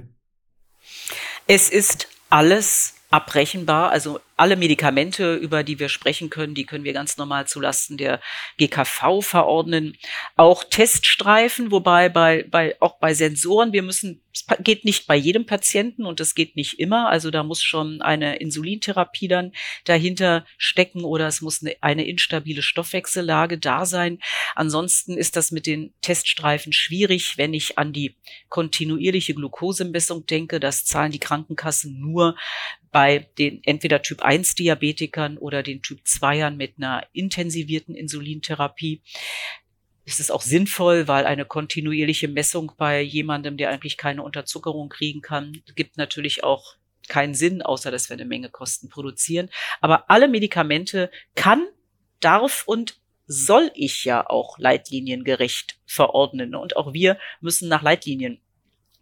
Es 1.45 1.69
ist 1.69 2.08
alles 2.29 2.93
abbrechenbar. 3.12 3.91
Also 3.91 4.21
alle 4.38 4.58
Medikamente, 4.58 5.36
über 5.36 5.63
die 5.63 5.80
wir 5.80 5.88
sprechen 5.88 6.30
können, 6.30 6.56
die 6.56 6.65
können 6.65 6.84
wir 6.84 6.93
ganz 6.93 7.17
normal 7.17 7.48
zulasten 7.48 7.98
der 7.98 8.19
GKV 8.58 9.21
verordnen. 9.21 9.98
Auch 10.36 10.63
Teststreifen, 10.63 11.71
wobei 11.71 12.10
bei, 12.10 12.45
bei, 12.50 12.76
auch 12.82 13.00
bei 13.00 13.13
Sensoren, 13.13 13.71
wir 13.71 13.82
müssen, 13.82 14.21
es 14.34 14.45
geht 14.60 14.84
nicht 14.84 15.08
bei 15.08 15.15
jedem 15.15 15.45
Patienten 15.45 16.06
und 16.06 16.19
es 16.19 16.36
geht 16.36 16.58
nicht 16.58 16.80
immer. 16.80 17.08
Also 17.10 17.32
da 17.32 17.43
muss 17.43 17.63
schon 17.63 18.02
eine 18.02 18.36
Insulintherapie 18.36 19.30
dann 19.30 19.54
dahinter 19.86 20.45
stecken 20.58 21.06
oder 21.06 21.28
es 21.28 21.39
muss 21.39 21.63
eine, 21.80 22.06
instabile 22.06 22.62
Stoffwechsellage 22.62 23.58
da 23.58 23.86
sein. 23.86 24.19
Ansonsten 24.54 25.17
ist 25.17 25.38
das 25.38 25.52
mit 25.52 25.65
den 25.65 25.93
Teststreifen 26.02 26.74
schwierig, 26.74 27.38
wenn 27.38 27.54
ich 27.54 27.78
an 27.78 27.93
die 27.93 28.15
kontinuierliche 28.50 29.34
Glukosemessung 29.34 30.26
denke. 30.26 30.60
Das 30.60 30.84
zahlen 30.84 31.13
die 31.13 31.19
Krankenkassen 31.19 31.98
nur 32.00 32.36
bei 32.95 33.27
den 33.38 33.62
entweder 33.65 34.01
Typ 34.01 34.21
1 34.21 34.55
Diabetikern 34.55 35.38
oder 35.38 35.63
den 35.63 35.81
Typ 35.81 35.99
2ern 36.05 36.51
mit 36.51 36.75
einer 36.77 37.05
intensivierten 37.12 37.93
Insulintherapie 37.93 39.01
ist 40.05 40.21
es 40.21 40.31
auch 40.31 40.41
sinnvoll, 40.41 41.10
weil 41.10 41.25
eine 41.25 41.43
kontinuierliche 41.43 42.29
Messung 42.29 42.71
bei 42.77 43.01
jemandem, 43.01 43.58
der 43.58 43.69
eigentlich 43.69 43.97
keine 43.97 44.23
Unterzuckerung 44.23 44.88
kriegen 44.88 45.19
kann, 45.19 45.62
gibt 45.75 45.97
natürlich 45.97 46.45
auch 46.45 46.77
keinen 47.10 47.34
Sinn, 47.34 47.62
außer 47.62 47.91
dass 47.91 48.08
wir 48.10 48.13
eine 48.13 48.23
Menge 48.23 48.49
Kosten 48.49 48.88
produzieren. 48.88 49.49
Aber 49.81 50.10
alle 50.10 50.29
Medikamente 50.29 51.12
kann, 51.36 51.67
darf 52.21 52.63
und 52.65 53.01
soll 53.27 53.71
ich 53.73 54.05
ja 54.05 54.25
auch 54.25 54.58
leitliniengerecht 54.58 55.81
verordnen. 55.86 56.55
Und 56.55 56.77
auch 56.77 56.93
wir 56.93 57.17
müssen 57.41 57.67
nach 57.67 57.81
Leitlinien 57.81 58.39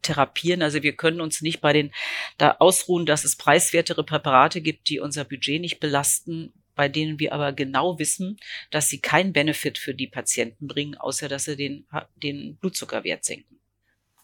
therapieren. 0.04 0.62
Also 0.62 0.84
wir 0.84 0.96
können 0.96 1.22
uns 1.22 1.42
nicht 1.42 1.62
bei 1.62 1.74
den 1.74 1.92
da 2.38 2.58
ausruhen, 2.60 3.06
dass 3.06 3.24
es 3.24 3.36
preiswertere 3.36 4.04
Präparate 4.04 4.62
gibt, 4.62 4.90
die 4.90 5.00
unser 5.00 5.26
Budget 5.26 5.62
nicht 5.62 5.80
belasten, 5.80 6.54
bei 6.76 6.90
denen 6.90 7.20
wir 7.20 7.34
aber 7.34 7.54
genau 7.54 8.00
wissen, 8.00 8.38
dass 8.72 8.90
sie 8.90 9.00
keinen 9.00 9.34
Benefit 9.34 9.78
für 9.78 9.94
die 9.94 10.08
Patienten 10.08 10.68
bringen, 10.68 10.96
außer 10.96 11.28
dass 11.28 11.46
sie 11.46 11.56
den, 11.56 11.86
den 12.22 12.58
Blutzuckerwert 12.58 13.24
senken. 13.24 13.60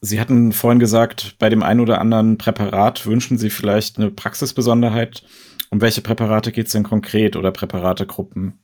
Sie 0.01 0.19
hatten 0.19 0.53
vorhin 0.53 0.79
gesagt, 0.79 1.35
bei 1.39 1.49
dem 1.49 1.61
einen 1.61 1.81
oder 1.81 1.99
anderen 1.99 2.37
Präparat 2.37 3.05
wünschen 3.05 3.37
Sie 3.37 3.49
vielleicht 3.49 3.97
eine 3.97 4.11
Praxisbesonderheit. 4.11 5.23
Um 5.71 5.81
welche 5.81 6.01
Präparate 6.01 6.51
geht 6.51 6.67
es 6.67 6.71
denn 6.71 6.83
konkret 6.83 7.35
oder 7.35 7.51
Präparategruppen? 7.51 8.59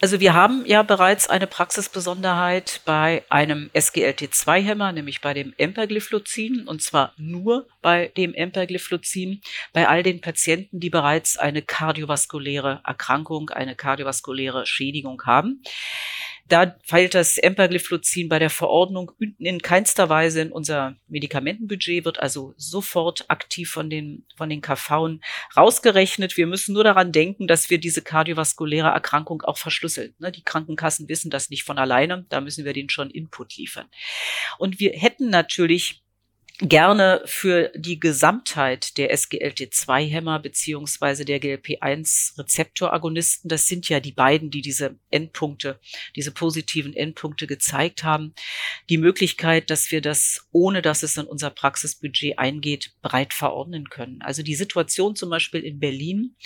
Also 0.00 0.20
wir 0.20 0.34
haben 0.34 0.64
ja 0.66 0.82
bereits 0.82 1.28
eine 1.28 1.46
Praxisbesonderheit 1.46 2.80
bei 2.84 3.24
einem 3.28 3.70
SGLT2-Hämmer, 3.74 4.92
nämlich 4.92 5.20
bei 5.20 5.34
dem 5.34 5.54
Empagliflozin, 5.56 6.66
und 6.66 6.82
zwar 6.82 7.12
nur 7.16 7.66
bei 7.82 8.08
dem 8.16 8.34
Empagliflozin, 8.34 9.40
bei 9.72 9.88
all 9.88 10.02
den 10.02 10.20
Patienten, 10.20 10.80
die 10.80 10.90
bereits 10.90 11.36
eine 11.36 11.62
kardiovaskuläre 11.62 12.80
Erkrankung, 12.84 13.50
eine 13.50 13.76
kardiovaskuläre 13.76 14.66
Schädigung 14.66 15.22
haben. 15.26 15.62
Da 16.50 16.76
fällt 16.82 17.14
das 17.14 17.38
Empagliflozin 17.38 18.28
bei 18.28 18.40
der 18.40 18.50
Verordnung 18.50 19.12
in 19.38 19.62
keinster 19.62 20.08
Weise 20.08 20.40
in 20.40 20.50
unser 20.50 20.96
Medikamentenbudget, 21.06 22.04
wird 22.04 22.18
also 22.18 22.54
sofort 22.56 23.24
aktiv 23.28 23.70
von 23.70 23.88
den, 23.88 24.26
von 24.36 24.50
den 24.50 24.60
KV 24.60 25.20
rausgerechnet. 25.56 26.36
Wir 26.36 26.48
müssen 26.48 26.72
nur 26.74 26.82
daran 26.82 27.12
denken, 27.12 27.46
dass 27.46 27.70
wir 27.70 27.78
diese 27.78 28.02
kardiovaskuläre 28.02 28.88
Erkrankung 28.88 29.42
auch 29.42 29.58
verschlüsseln. 29.58 30.12
Ne, 30.18 30.32
die 30.32 30.42
Krankenkassen 30.42 31.08
wissen 31.08 31.30
das 31.30 31.50
nicht 31.50 31.62
von 31.62 31.78
alleine. 31.78 32.26
Da 32.28 32.40
müssen 32.40 32.64
wir 32.64 32.72
denen 32.72 32.90
schon 32.90 33.10
Input 33.10 33.56
liefern. 33.56 33.86
Und 34.58 34.80
wir 34.80 34.90
hätten 34.90 35.30
natürlich 35.30 36.02
gerne 36.60 37.22
für 37.24 37.72
die 37.74 37.98
Gesamtheit 37.98 38.98
der 38.98 39.14
SGLT2-Hämmer 39.14 40.40
beziehungsweise 40.40 41.24
der 41.24 41.40
GLP-1-Rezeptoragonisten, 41.40 43.48
das 43.48 43.66
sind 43.66 43.88
ja 43.88 44.00
die 44.00 44.12
beiden, 44.12 44.50
die 44.50 44.60
diese 44.60 44.98
Endpunkte, 45.10 45.80
diese 46.16 46.32
positiven 46.32 46.94
Endpunkte 46.94 47.46
gezeigt 47.46 48.04
haben, 48.04 48.34
die 48.88 48.98
Möglichkeit, 48.98 49.70
dass 49.70 49.90
wir 49.90 50.02
das, 50.02 50.46
ohne 50.52 50.82
dass 50.82 51.02
es 51.02 51.16
in 51.16 51.26
unser 51.26 51.48
Praxisbudget 51.50 52.38
eingeht, 52.38 52.92
breit 53.00 53.32
verordnen 53.32 53.88
können. 53.88 54.20
Also 54.20 54.42
die 54.42 54.54
Situation 54.54 55.16
zum 55.16 55.30
Beispiel 55.30 55.62
in 55.62 55.80
Berlin 55.80 56.36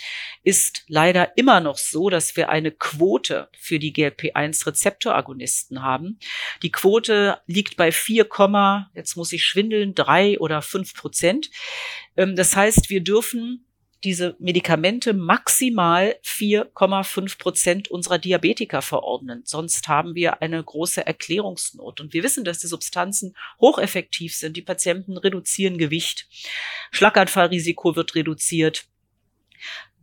ist 0.43 0.85
leider 0.87 1.37
immer 1.37 1.59
noch 1.59 1.77
so, 1.77 2.09
dass 2.09 2.37
wir 2.37 2.49
eine 2.49 2.71
Quote 2.71 3.49
für 3.57 3.79
die 3.79 3.91
GLP-1-Rezeptoragonisten 3.91 5.81
haben. 5.81 6.19
Die 6.63 6.71
Quote 6.71 7.39
liegt 7.47 7.75
bei 7.75 7.91
4, 7.91 8.29
jetzt 8.93 9.17
muss 9.17 9.33
ich 9.33 9.43
schwindeln, 9.43 9.93
drei 10.05 10.39
oder 10.39 10.61
fünf 10.61 10.93
Prozent. 10.93 11.49
Ähm, 12.15 12.35
das 12.35 12.55
heißt, 12.55 12.89
wir 12.89 13.01
dürfen 13.01 13.65
diese 14.03 14.35
Medikamente 14.39 15.13
maximal 15.13 16.15
4,5 16.23 17.39
Prozent 17.39 17.87
unserer 17.89 18.19
Diabetiker 18.19 18.81
verordnen. 18.83 19.41
Sonst 19.45 19.87
haben 19.87 20.13
wir 20.13 20.41
eine 20.41 20.63
große 20.63 21.05
Erklärungsnot. 21.05 22.01
Und 22.01 22.13
wir 22.13 22.23
wissen, 22.23 22.43
dass 22.43 22.59
die 22.59 22.67
Substanzen 22.67 23.35
hocheffektiv 23.59 24.35
sind. 24.35 24.57
Die 24.57 24.61
Patienten 24.61 25.17
reduzieren 25.17 25.79
Gewicht. 25.79 26.27
Schlaganfallrisiko 26.91 27.95
wird 27.95 28.13
reduziert. 28.13 28.85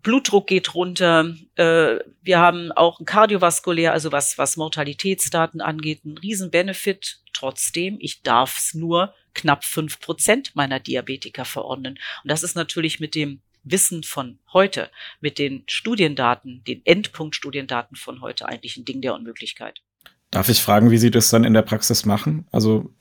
Blutdruck 0.03 0.47
geht 0.47 0.75
runter. 0.75 1.35
Äh, 1.55 1.99
wir 2.23 2.39
haben 2.39 2.73
auch 2.73 3.01
ein 3.01 3.07
kardiovaskulär, 3.07 3.93
also 3.93 4.13
was, 4.13 4.37
was 4.39 4.57
Mortalitätsdaten 4.57 5.61
angeht, 5.61 6.01
einen 6.05 6.19
riesen 6.19 6.51
Benefit. 6.51 7.21
Trotzdem, 7.33 7.99
ich 8.01 8.23
darf 8.23 8.59
es 8.59 8.75
nur 8.75 9.15
knapp 9.35 9.65
fünf 9.65 10.01
Prozent 10.01 10.55
meiner 10.55 10.81
Diabetiker 10.81 11.45
verordnen. 11.45 11.99
Und 12.23 12.31
das 12.31 12.43
ist 12.43 12.57
natürlich 12.57 13.01
mit 13.01 13.15
dem 13.15 13.41
Wissen 13.65 14.03
von 14.03 14.39
heute, 14.53 14.91
mit 15.21 15.39
den 15.39 15.63
Studiendaten, 15.69 16.65
den 16.65 16.85
Endpunktstudiendaten 16.85 17.97
von 17.97 18.21
heute 18.21 18.47
eigentlich 18.47 18.77
ein 18.77 18.85
Ding 18.85 19.01
der 19.01 19.15
Unmöglichkeit. 19.15 19.81
Darf 20.31 20.49
ich 20.49 20.61
fragen, 20.63 20.91
wie 20.91 20.99
Sie 20.99 21.11
das 21.11 21.31
dann 21.31 21.45
in 21.45 21.55
der 21.55 21.63
Praxis 21.63 22.05
machen? 22.05 22.47
Also 22.51 22.93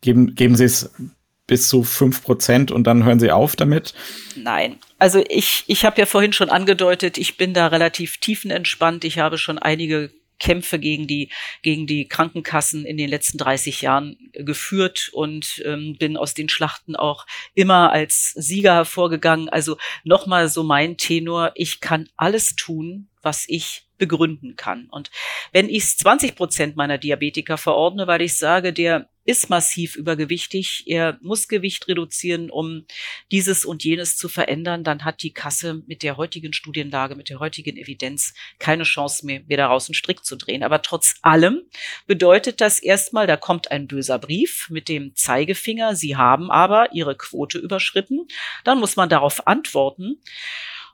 geben, 0.00 0.34
geben 0.34 0.56
Sie 0.56 0.64
es 0.64 0.92
bis 1.52 1.68
zu 1.68 1.82
fünf 1.82 2.22
Prozent 2.22 2.70
und 2.70 2.84
dann 2.84 3.04
hören 3.04 3.20
Sie 3.20 3.30
auf 3.30 3.56
damit? 3.56 3.92
Nein. 4.36 4.78
Also 4.98 5.22
ich, 5.28 5.64
ich 5.66 5.84
habe 5.84 6.00
ja 6.00 6.06
vorhin 6.06 6.32
schon 6.32 6.48
angedeutet, 6.48 7.18
ich 7.18 7.36
bin 7.36 7.52
da 7.52 7.66
relativ 7.66 8.16
tiefenentspannt. 8.16 9.04
Ich 9.04 9.18
habe 9.18 9.36
schon 9.36 9.58
einige 9.58 10.10
Kämpfe 10.38 10.78
gegen 10.78 11.06
die, 11.06 11.30
gegen 11.60 11.86
die 11.86 12.08
Krankenkassen 12.08 12.86
in 12.86 12.96
den 12.96 13.10
letzten 13.10 13.36
30 13.36 13.82
Jahren 13.82 14.16
geführt 14.32 15.10
und 15.12 15.62
ähm, 15.66 15.94
bin 15.98 16.16
aus 16.16 16.32
den 16.32 16.48
Schlachten 16.48 16.96
auch 16.96 17.26
immer 17.52 17.92
als 17.92 18.32
Sieger 18.34 18.72
hervorgegangen. 18.72 19.50
Also 19.50 19.76
nochmal 20.04 20.48
so 20.48 20.62
mein 20.62 20.96
Tenor, 20.96 21.52
ich 21.54 21.80
kann 21.80 22.08
alles 22.16 22.56
tun, 22.56 23.10
was 23.20 23.44
ich 23.46 23.84
begründen 23.98 24.56
kann. 24.56 24.88
Und 24.90 25.10
wenn 25.52 25.68
ich 25.68 25.98
20 25.98 26.34
Prozent 26.34 26.76
meiner 26.76 26.96
Diabetiker 26.96 27.58
verordne, 27.58 28.06
weil 28.06 28.22
ich 28.22 28.38
sage, 28.38 28.72
der 28.72 29.10
ist 29.24 29.50
massiv 29.50 29.96
übergewichtig, 29.96 30.84
er 30.86 31.18
muss 31.22 31.48
Gewicht 31.48 31.86
reduzieren, 31.88 32.50
um 32.50 32.84
dieses 33.30 33.64
und 33.64 33.84
jenes 33.84 34.16
zu 34.16 34.28
verändern, 34.28 34.84
dann 34.84 35.04
hat 35.04 35.22
die 35.22 35.32
Kasse 35.32 35.82
mit 35.86 36.02
der 36.02 36.16
heutigen 36.16 36.52
Studienlage, 36.52 37.14
mit 37.14 37.28
der 37.28 37.38
heutigen 37.38 37.76
Evidenz 37.76 38.34
keine 38.58 38.82
Chance 38.82 39.24
mehr, 39.24 39.42
mir 39.46 39.56
daraus 39.56 39.88
einen 39.88 39.94
Strick 39.94 40.24
zu 40.24 40.36
drehen. 40.36 40.62
Aber 40.62 40.82
trotz 40.82 41.14
allem 41.22 41.62
bedeutet 42.06 42.60
das 42.60 42.80
erstmal, 42.80 43.26
da 43.26 43.36
kommt 43.36 43.70
ein 43.70 43.86
böser 43.86 44.18
Brief 44.18 44.68
mit 44.70 44.88
dem 44.88 45.14
Zeigefinger, 45.14 45.94
Sie 45.94 46.16
haben 46.16 46.50
aber 46.50 46.92
Ihre 46.92 47.16
Quote 47.16 47.58
überschritten. 47.58 48.26
Dann 48.64 48.80
muss 48.80 48.96
man 48.96 49.08
darauf 49.08 49.46
antworten. 49.46 50.20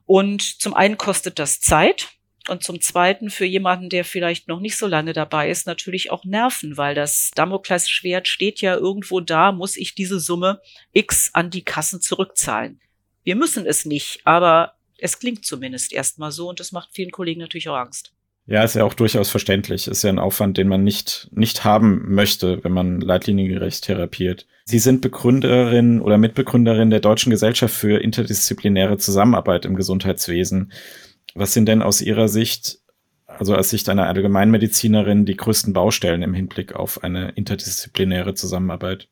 Und 0.05 0.43
zum 0.43 0.75
einen 0.75 0.97
kostet 0.97 1.39
das 1.39 1.61
Zeit, 1.61 2.18
und 2.49 2.63
zum 2.63 2.81
Zweiten 2.81 3.31
für 3.31 3.45
jemanden, 3.45 3.89
der 3.89 4.05
vielleicht 4.05 4.49
noch 4.49 4.61
nicht 4.61 4.77
so 4.77 4.87
lange 4.87 5.13
dabei 5.13 5.51
ist, 5.51 5.67
natürlich 5.67 6.11
auch 6.11 6.25
Nerven, 6.25 6.77
weil 6.77 6.95
das 6.95 7.31
Damoklesschwert 7.35 8.29
steht 8.29 8.61
ja 8.61 8.75
irgendwo 8.75 9.21
da, 9.21 9.53
muss 9.53 9.77
ich 9.77 9.95
diese 9.95 10.21
Summe 10.21 10.61
X 10.93 11.31
an 11.33 11.51
die 11.51 11.63
Kassen 11.63 12.01
zurückzahlen. 12.01 12.81
Wir 13.25 13.37
müssen 13.37 13.67
es 13.67 13.85
nicht, 13.85 14.21
aber 14.25 14.75
es 14.99 15.19
klingt 15.19 15.45
zumindest 15.45 15.93
erstmal 15.93 16.33
so 16.33 16.49
und 16.49 16.61
das 16.61 16.73
macht 16.73 16.91
vielen 16.93 17.11
Kollegen 17.11 17.41
natürlich 17.41 17.69
auch 17.69 17.77
Angst. 17.77 18.13
Ja, 18.47 18.65
ist 18.65 18.77
ja 18.77 18.85
auch 18.85 18.95
durchaus 18.95 19.29
verständlich. 19.29 19.89
Ist 19.89 20.03
ja 20.03 20.09
ein 20.09 20.19
Aufwand, 20.19 20.57
den 20.57 20.69
man 20.69 20.83
nicht, 20.83 21.29
nicht 21.33 21.65
haben 21.65 22.15
möchte, 22.15 22.65
wenn 22.65 22.73
man 22.73 22.99
leitliniengerecht 22.99 23.85
therapiert. 23.85 24.47
Sie 24.65 24.79
sind 24.79 25.03
Begründerin 25.03 26.01
oder 26.01 26.17
Mitbegründerin 26.17 26.89
der 26.89 27.01
Deutschen 27.01 27.29
Gesellschaft 27.29 27.75
für 27.75 28.03
interdisziplinäre 28.03 28.97
Zusammenarbeit 28.97 29.67
im 29.67 29.77
Gesundheitswesen. 29.77 30.73
Was 31.39 31.53
sind 31.53 31.67
denn 31.67 31.83
aus 31.83 32.01
Ihrer 32.01 32.29
Sicht, 32.29 32.79
also 33.27 33.55
aus 33.55 33.71
Sicht 33.71 33.89
einer 33.89 34.09
Allgemeinmedizinerin, 34.09 35.25
die 35.25 35.37
größten 35.37 35.73
Baustellen 35.73 36.23
im 36.23 36.35
Hinblick 36.35 36.75
auf 36.75 37.05
eine 37.05 37.31
interdisziplinäre 37.31 38.35
Zusammenarbeit? 38.35 39.09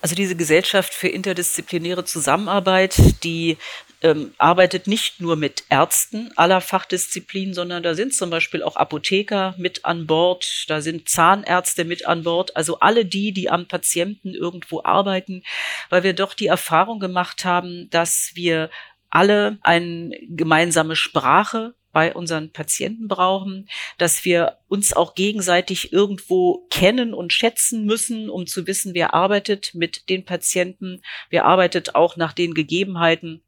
Also 0.00 0.14
diese 0.14 0.36
Gesellschaft 0.36 0.94
für 0.94 1.08
interdisziplinäre 1.08 2.06
Zusammenarbeit, 2.06 2.96
die 3.22 3.58
ähm, 4.00 4.32
arbeitet 4.38 4.86
nicht 4.86 5.20
nur 5.20 5.36
mit 5.36 5.64
Ärzten 5.68 6.30
aller 6.36 6.62
Fachdisziplinen, 6.62 7.52
sondern 7.52 7.82
da 7.82 7.94
sind 7.94 8.14
zum 8.14 8.30
Beispiel 8.30 8.62
auch 8.62 8.76
Apotheker 8.76 9.54
mit 9.58 9.84
an 9.84 10.06
Bord, 10.06 10.64
da 10.68 10.80
sind 10.80 11.10
Zahnärzte 11.10 11.84
mit 11.84 12.06
an 12.06 12.22
Bord, 12.22 12.56
also 12.56 12.78
alle 12.78 13.04
die, 13.04 13.32
die 13.32 13.50
am 13.50 13.68
Patienten 13.68 14.32
irgendwo 14.32 14.82
arbeiten, 14.82 15.42
weil 15.90 16.04
wir 16.04 16.14
doch 16.14 16.32
die 16.32 16.46
Erfahrung 16.46 16.98
gemacht 16.98 17.44
haben, 17.44 17.90
dass 17.90 18.30
wir 18.32 18.70
alle 19.10 19.58
eine 19.62 20.16
gemeinsame 20.28 20.96
Sprache 20.96 21.74
bei 21.92 22.14
unseren 22.14 22.52
Patienten 22.52 23.08
brauchen, 23.08 23.68
dass 23.98 24.24
wir 24.24 24.58
uns 24.68 24.92
auch 24.92 25.14
gegenseitig 25.14 25.92
irgendwo 25.92 26.66
kennen 26.70 27.14
und 27.14 27.32
schätzen 27.32 27.84
müssen, 27.84 28.30
um 28.30 28.46
zu 28.46 28.66
wissen, 28.66 28.94
wer 28.94 29.12
arbeitet 29.12 29.74
mit 29.74 30.08
den 30.08 30.24
Patienten, 30.24 31.02
wer 31.30 31.44
arbeitet 31.46 31.94
auch 31.94 32.16
nach 32.16 32.32
den 32.32 32.54
Gegebenheiten 32.54 33.42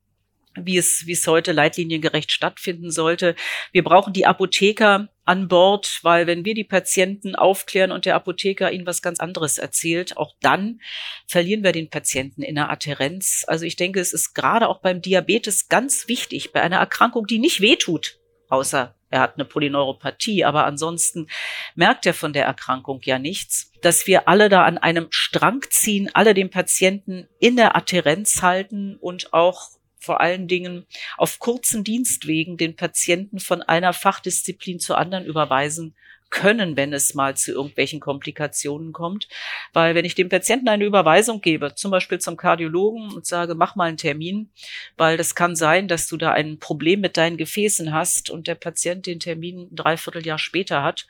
wie 0.56 0.76
es, 0.76 1.06
wie 1.06 1.12
es 1.12 1.26
heute 1.26 1.52
leitliniengerecht 1.52 2.32
stattfinden 2.32 2.90
sollte. 2.90 3.34
Wir 3.72 3.84
brauchen 3.84 4.12
die 4.12 4.26
Apotheker 4.26 5.08
an 5.24 5.48
Bord, 5.48 6.00
weil 6.02 6.26
wenn 6.26 6.44
wir 6.44 6.54
die 6.54 6.64
Patienten 6.64 7.34
aufklären 7.34 7.92
und 7.92 8.06
der 8.06 8.16
Apotheker 8.16 8.72
ihnen 8.72 8.86
was 8.86 9.02
ganz 9.02 9.20
anderes 9.20 9.58
erzählt, 9.58 10.16
auch 10.16 10.34
dann 10.40 10.80
verlieren 11.26 11.62
wir 11.62 11.72
den 11.72 11.90
Patienten 11.90 12.42
in 12.42 12.56
der 12.56 12.70
Adherenz. 12.70 13.44
Also 13.46 13.64
ich 13.64 13.76
denke, 13.76 14.00
es 14.00 14.12
ist 14.12 14.34
gerade 14.34 14.68
auch 14.68 14.80
beim 14.80 15.00
Diabetes 15.00 15.68
ganz 15.68 16.08
wichtig, 16.08 16.52
bei 16.52 16.60
einer 16.60 16.78
Erkrankung, 16.78 17.26
die 17.26 17.38
nicht 17.38 17.60
wehtut, 17.60 18.18
außer 18.48 18.96
er 19.12 19.20
hat 19.20 19.34
eine 19.34 19.44
Polyneuropathie, 19.44 20.42
aber 20.42 20.64
ansonsten 20.64 21.28
merkt 21.74 22.06
er 22.06 22.14
von 22.14 22.32
der 22.32 22.46
Erkrankung 22.46 23.00
ja 23.04 23.18
nichts, 23.18 23.70
dass 23.82 24.06
wir 24.06 24.26
alle 24.26 24.48
da 24.48 24.64
an 24.64 24.78
einem 24.78 25.08
Strang 25.10 25.60
ziehen, 25.68 26.10
alle 26.14 26.32
den 26.32 26.48
Patienten 26.48 27.28
in 27.38 27.56
der 27.56 27.76
Adherenz 27.76 28.40
halten 28.40 28.96
und 28.96 29.34
auch 29.34 29.68
vor 30.02 30.20
allen 30.20 30.48
Dingen 30.48 30.86
auf 31.16 31.38
kurzen 31.38 31.84
Dienstwegen 31.84 32.56
den 32.56 32.76
Patienten 32.76 33.38
von 33.38 33.62
einer 33.62 33.92
Fachdisziplin 33.92 34.80
zur 34.80 34.98
anderen 34.98 35.24
überweisen 35.24 35.94
können, 36.32 36.76
wenn 36.76 36.92
es 36.92 37.14
mal 37.14 37.36
zu 37.36 37.52
irgendwelchen 37.52 38.00
Komplikationen 38.00 38.92
kommt. 38.92 39.28
Weil 39.72 39.94
wenn 39.94 40.04
ich 40.04 40.16
dem 40.16 40.30
Patienten 40.30 40.68
eine 40.68 40.84
Überweisung 40.84 41.40
gebe, 41.40 41.74
zum 41.76 41.92
Beispiel 41.92 42.18
zum 42.18 42.36
Kardiologen 42.36 43.12
und 43.12 43.26
sage, 43.26 43.54
mach 43.54 43.76
mal 43.76 43.84
einen 43.84 43.98
Termin, 43.98 44.50
weil 44.96 45.16
das 45.16 45.36
kann 45.36 45.54
sein, 45.54 45.86
dass 45.86 46.08
du 46.08 46.16
da 46.16 46.32
ein 46.32 46.58
Problem 46.58 47.00
mit 47.00 47.16
deinen 47.16 47.36
Gefäßen 47.36 47.92
hast 47.92 48.30
und 48.30 48.48
der 48.48 48.54
Patient 48.56 49.06
den 49.06 49.20
Termin 49.20 49.68
ein 49.70 49.76
Dreivierteljahr 49.76 50.38
später 50.38 50.82
hat, 50.82 51.06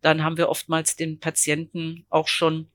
dann 0.00 0.24
haben 0.24 0.38
wir 0.38 0.48
oftmals 0.48 0.96
den 0.96 1.18
Patienten 1.18 2.06
auch 2.08 2.28
schon 2.28 2.68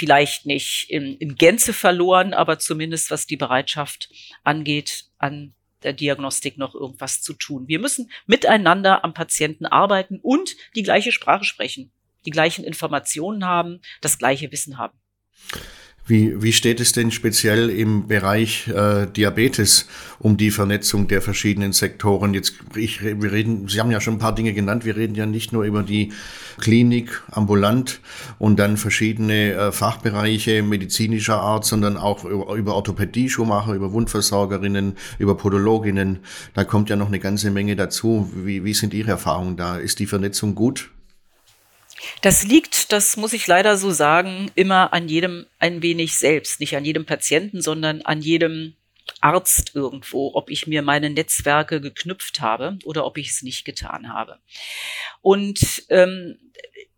vielleicht 0.00 0.46
nicht 0.46 0.88
in, 0.88 1.14
in 1.18 1.34
Gänze 1.34 1.74
verloren, 1.74 2.32
aber 2.32 2.58
zumindest 2.58 3.10
was 3.10 3.26
die 3.26 3.36
Bereitschaft 3.36 4.08
angeht, 4.44 5.04
an 5.18 5.54
der 5.82 5.92
Diagnostik 5.92 6.56
noch 6.56 6.74
irgendwas 6.74 7.20
zu 7.20 7.34
tun. 7.34 7.68
Wir 7.68 7.78
müssen 7.78 8.10
miteinander 8.26 9.04
am 9.04 9.12
Patienten 9.12 9.66
arbeiten 9.66 10.18
und 10.22 10.56
die 10.74 10.82
gleiche 10.82 11.12
Sprache 11.12 11.44
sprechen, 11.44 11.92
die 12.24 12.30
gleichen 12.30 12.64
Informationen 12.64 13.44
haben, 13.44 13.82
das 14.00 14.16
gleiche 14.16 14.50
Wissen 14.52 14.78
haben. 14.78 14.98
Wie, 16.10 16.42
wie 16.42 16.52
steht 16.52 16.80
es 16.80 16.90
denn 16.90 17.12
speziell 17.12 17.70
im 17.70 18.08
Bereich 18.08 18.66
äh, 18.66 19.06
Diabetes 19.06 19.86
um 20.18 20.36
die 20.36 20.50
Vernetzung 20.50 21.06
der 21.06 21.22
verschiedenen 21.22 21.72
Sektoren? 21.72 22.34
Jetzt, 22.34 22.54
ich, 22.74 23.00
wir 23.00 23.30
reden, 23.30 23.68
Sie 23.68 23.78
haben 23.78 23.92
ja 23.92 24.00
schon 24.00 24.14
ein 24.14 24.18
paar 24.18 24.34
Dinge 24.34 24.52
genannt. 24.52 24.84
Wir 24.84 24.96
reden 24.96 25.14
ja 25.14 25.24
nicht 25.24 25.52
nur 25.52 25.62
über 25.62 25.84
die 25.84 26.12
Klinik, 26.58 27.22
ambulant 27.30 28.00
und 28.40 28.58
dann 28.58 28.76
verschiedene 28.76 29.52
äh, 29.52 29.72
Fachbereiche 29.72 30.64
medizinischer 30.64 31.40
Art, 31.40 31.64
sondern 31.64 31.96
auch 31.96 32.24
über, 32.24 32.54
über 32.54 32.74
Orthopädie, 32.74 33.30
Schuhmacher, 33.30 33.74
über 33.74 33.92
Wundversorgerinnen, 33.92 34.96
über 35.20 35.36
Podologinnen. 35.36 36.18
Da 36.54 36.64
kommt 36.64 36.90
ja 36.90 36.96
noch 36.96 37.06
eine 37.06 37.20
ganze 37.20 37.52
Menge 37.52 37.76
dazu. 37.76 38.28
Wie, 38.34 38.64
wie 38.64 38.74
sind 38.74 38.94
Ihre 38.94 39.12
Erfahrungen 39.12 39.56
da? 39.56 39.76
Ist 39.76 40.00
die 40.00 40.06
Vernetzung 40.06 40.56
gut? 40.56 40.90
Das 42.22 42.44
liegt, 42.44 42.92
das 42.92 43.16
muss 43.16 43.32
ich 43.32 43.46
leider 43.46 43.76
so 43.76 43.90
sagen, 43.90 44.50
immer 44.54 44.92
an 44.92 45.08
jedem 45.08 45.46
ein 45.58 45.82
wenig 45.82 46.16
selbst. 46.16 46.60
Nicht 46.60 46.76
an 46.76 46.84
jedem 46.84 47.06
Patienten, 47.06 47.62
sondern 47.62 48.02
an 48.02 48.20
jedem 48.20 48.74
Arzt 49.20 49.74
irgendwo, 49.74 50.32
ob 50.34 50.50
ich 50.50 50.66
mir 50.66 50.82
meine 50.82 51.10
Netzwerke 51.10 51.80
geknüpft 51.80 52.40
habe 52.40 52.78
oder 52.84 53.04
ob 53.04 53.18
ich 53.18 53.30
es 53.30 53.42
nicht 53.42 53.64
getan 53.64 54.12
habe. 54.12 54.38
Und 55.20 55.84
ähm, 55.88 56.38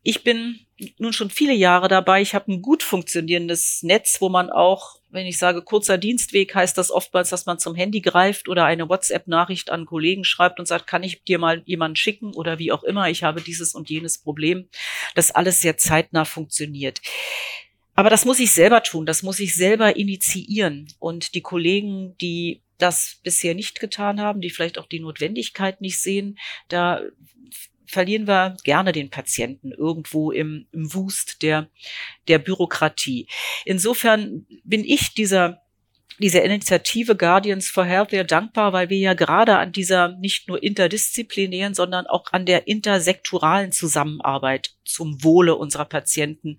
ich 0.03 0.25
bin 0.25 0.67
nun 0.99 1.13
schon 1.13 1.31
viele 1.31 1.55
Jahre 1.55 1.89
dabei. 1.89 2.23
Ich 2.23 2.35
habe 2.35 2.53
ein 2.53 2.63
gut 2.63 2.83
funktionierendes 2.83 3.83
Netz, 3.83 4.21
wo 4.21 4.29
man 4.29 4.51
auch, 4.51 4.97
wenn 5.13 5.27
ich 5.27 5.39
sage 5.39 5.63
kurzer 5.63 5.99
Dienstweg, 5.99 6.55
heißt 6.55 6.77
das 6.77 6.91
oftmals, 6.91 7.29
dass 7.29 7.47
man 7.47 7.59
zum 7.59 7.75
Handy 7.75 8.01
greift 8.01 8.49
oder 8.49 8.65
eine 8.65 8.89
WhatsApp-Nachricht 8.89 9.71
an 9.71 9.85
Kollegen 9.85 10.25
schreibt 10.25 10.59
und 10.59 10.67
sagt, 10.67 10.87
kann 10.87 11.03
ich 11.03 11.23
dir 11.23 11.39
mal 11.39 11.63
jemanden 11.67 11.97
schicken 11.97 12.33
oder 12.33 12.59
wie 12.59 12.73
auch 12.73 12.83
immer, 12.83 13.11
ich 13.11 13.23
habe 13.23 13.43
dieses 13.43 13.75
und 13.75 13.91
jenes 13.91 14.19
Problem. 14.19 14.69
Das 15.15 15.31
alles 15.31 15.61
sehr 15.61 15.77
zeitnah 15.77 16.25
funktioniert. 16.25 17.01
Aber 17.95 18.09
das 18.09 18.25
muss 18.25 18.41
ich 18.41 18.53
selber 18.53 18.83
tun, 18.83 19.05
das 19.05 19.23
muss 19.23 19.39
ich 19.39 19.55
selber 19.55 19.97
initiieren. 19.97 20.89
Und 20.99 21.35
die 21.35 21.43
Kollegen, 21.43 22.17
die 22.19 22.63
das 22.79 23.21
bisher 23.23 23.55
nicht 23.55 23.81
getan 23.81 24.21
haben, 24.21 24.41
die 24.41 24.51
vielleicht 24.51 24.79
auch 24.79 24.87
die 24.87 25.01
Notwendigkeit 25.01 25.83
nicht 25.83 26.01
sehen, 26.01 26.39
da 26.69 27.03
verlieren 27.93 28.27
wir 28.27 28.57
gerne 28.65 28.93
den 28.93 29.11
Patienten 29.11 29.73
irgendwo 29.73 30.33
im, 30.33 30.67
im 30.73 30.93
Wust 30.95 31.43
der, 31.43 31.69
der 32.29 32.39
Bürokratie. 32.39 33.29
Insofern 33.65 34.47
bin 34.65 34.85
ich 34.85 35.15
dieser 35.15 35.63
dieser 36.19 36.45
Initiative 36.45 37.17
Guardians 37.17 37.69
for 37.69 37.85
Health 37.85 38.11
sehr 38.11 38.25
dankbar, 38.25 38.73
weil 38.73 38.91
wir 38.91 38.99
ja 38.99 39.15
gerade 39.15 39.57
an 39.57 39.73
dieser 39.73 40.09
nicht 40.09 40.49
nur 40.49 40.63
interdisziplinären, 40.63 41.75
sondern 41.75 42.07
auch 42.07 42.27
an 42.33 42.47
der 42.47 42.69
intersektoralen 42.69 43.73
Zusammenarbeit 43.73 44.71
zum 44.85 45.25
Wohle 45.25 45.57
unserer 45.57 45.85
Patienten 45.85 46.59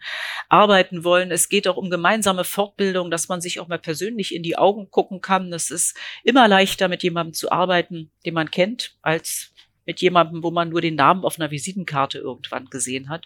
arbeiten 0.50 1.04
wollen. 1.04 1.32
Es 1.32 1.50
geht 1.50 1.68
auch 1.68 1.78
um 1.78 1.90
gemeinsame 1.90 2.44
Fortbildung, 2.44 3.12
dass 3.12 3.30
man 3.30 3.42
sich 3.42 3.60
auch 3.60 3.68
mal 3.68 3.80
persönlich 3.80 4.34
in 4.34 4.44
die 4.44 4.58
Augen 4.58 4.90
gucken 4.90 5.22
kann. 5.22 5.54
Es 5.54 5.70
ist 5.70 5.98
immer 6.24 6.48
leichter, 6.48 6.88
mit 6.88 7.04
jemandem 7.04 7.34
zu 7.34 7.52
arbeiten, 7.52 8.12
den 8.26 8.34
man 8.34 8.52
kennt, 8.52 8.98
als 9.02 9.53
mit 9.86 10.02
jemandem, 10.02 10.44
wo 10.44 10.52
man 10.52 10.70
nur 10.70 10.82
den 10.82 10.96
Namen 10.96 11.24
auf 11.24 11.40
einer 11.40 11.52
Visitenkarte 11.52 12.20
irgendwann 12.20 12.66
gesehen 12.66 13.10
hat. 13.10 13.26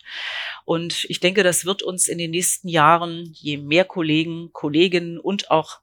Und 0.65 1.05
ich 1.09 1.19
denke, 1.19 1.43
das 1.43 1.65
wird 1.65 1.83
uns 1.83 2.07
in 2.07 2.17
den 2.17 2.31
nächsten 2.31 2.67
Jahren, 2.67 3.31
je 3.33 3.57
mehr 3.57 3.85
Kollegen, 3.85 4.49
Kolleginnen 4.53 5.19
und 5.19 5.51
auch 5.51 5.79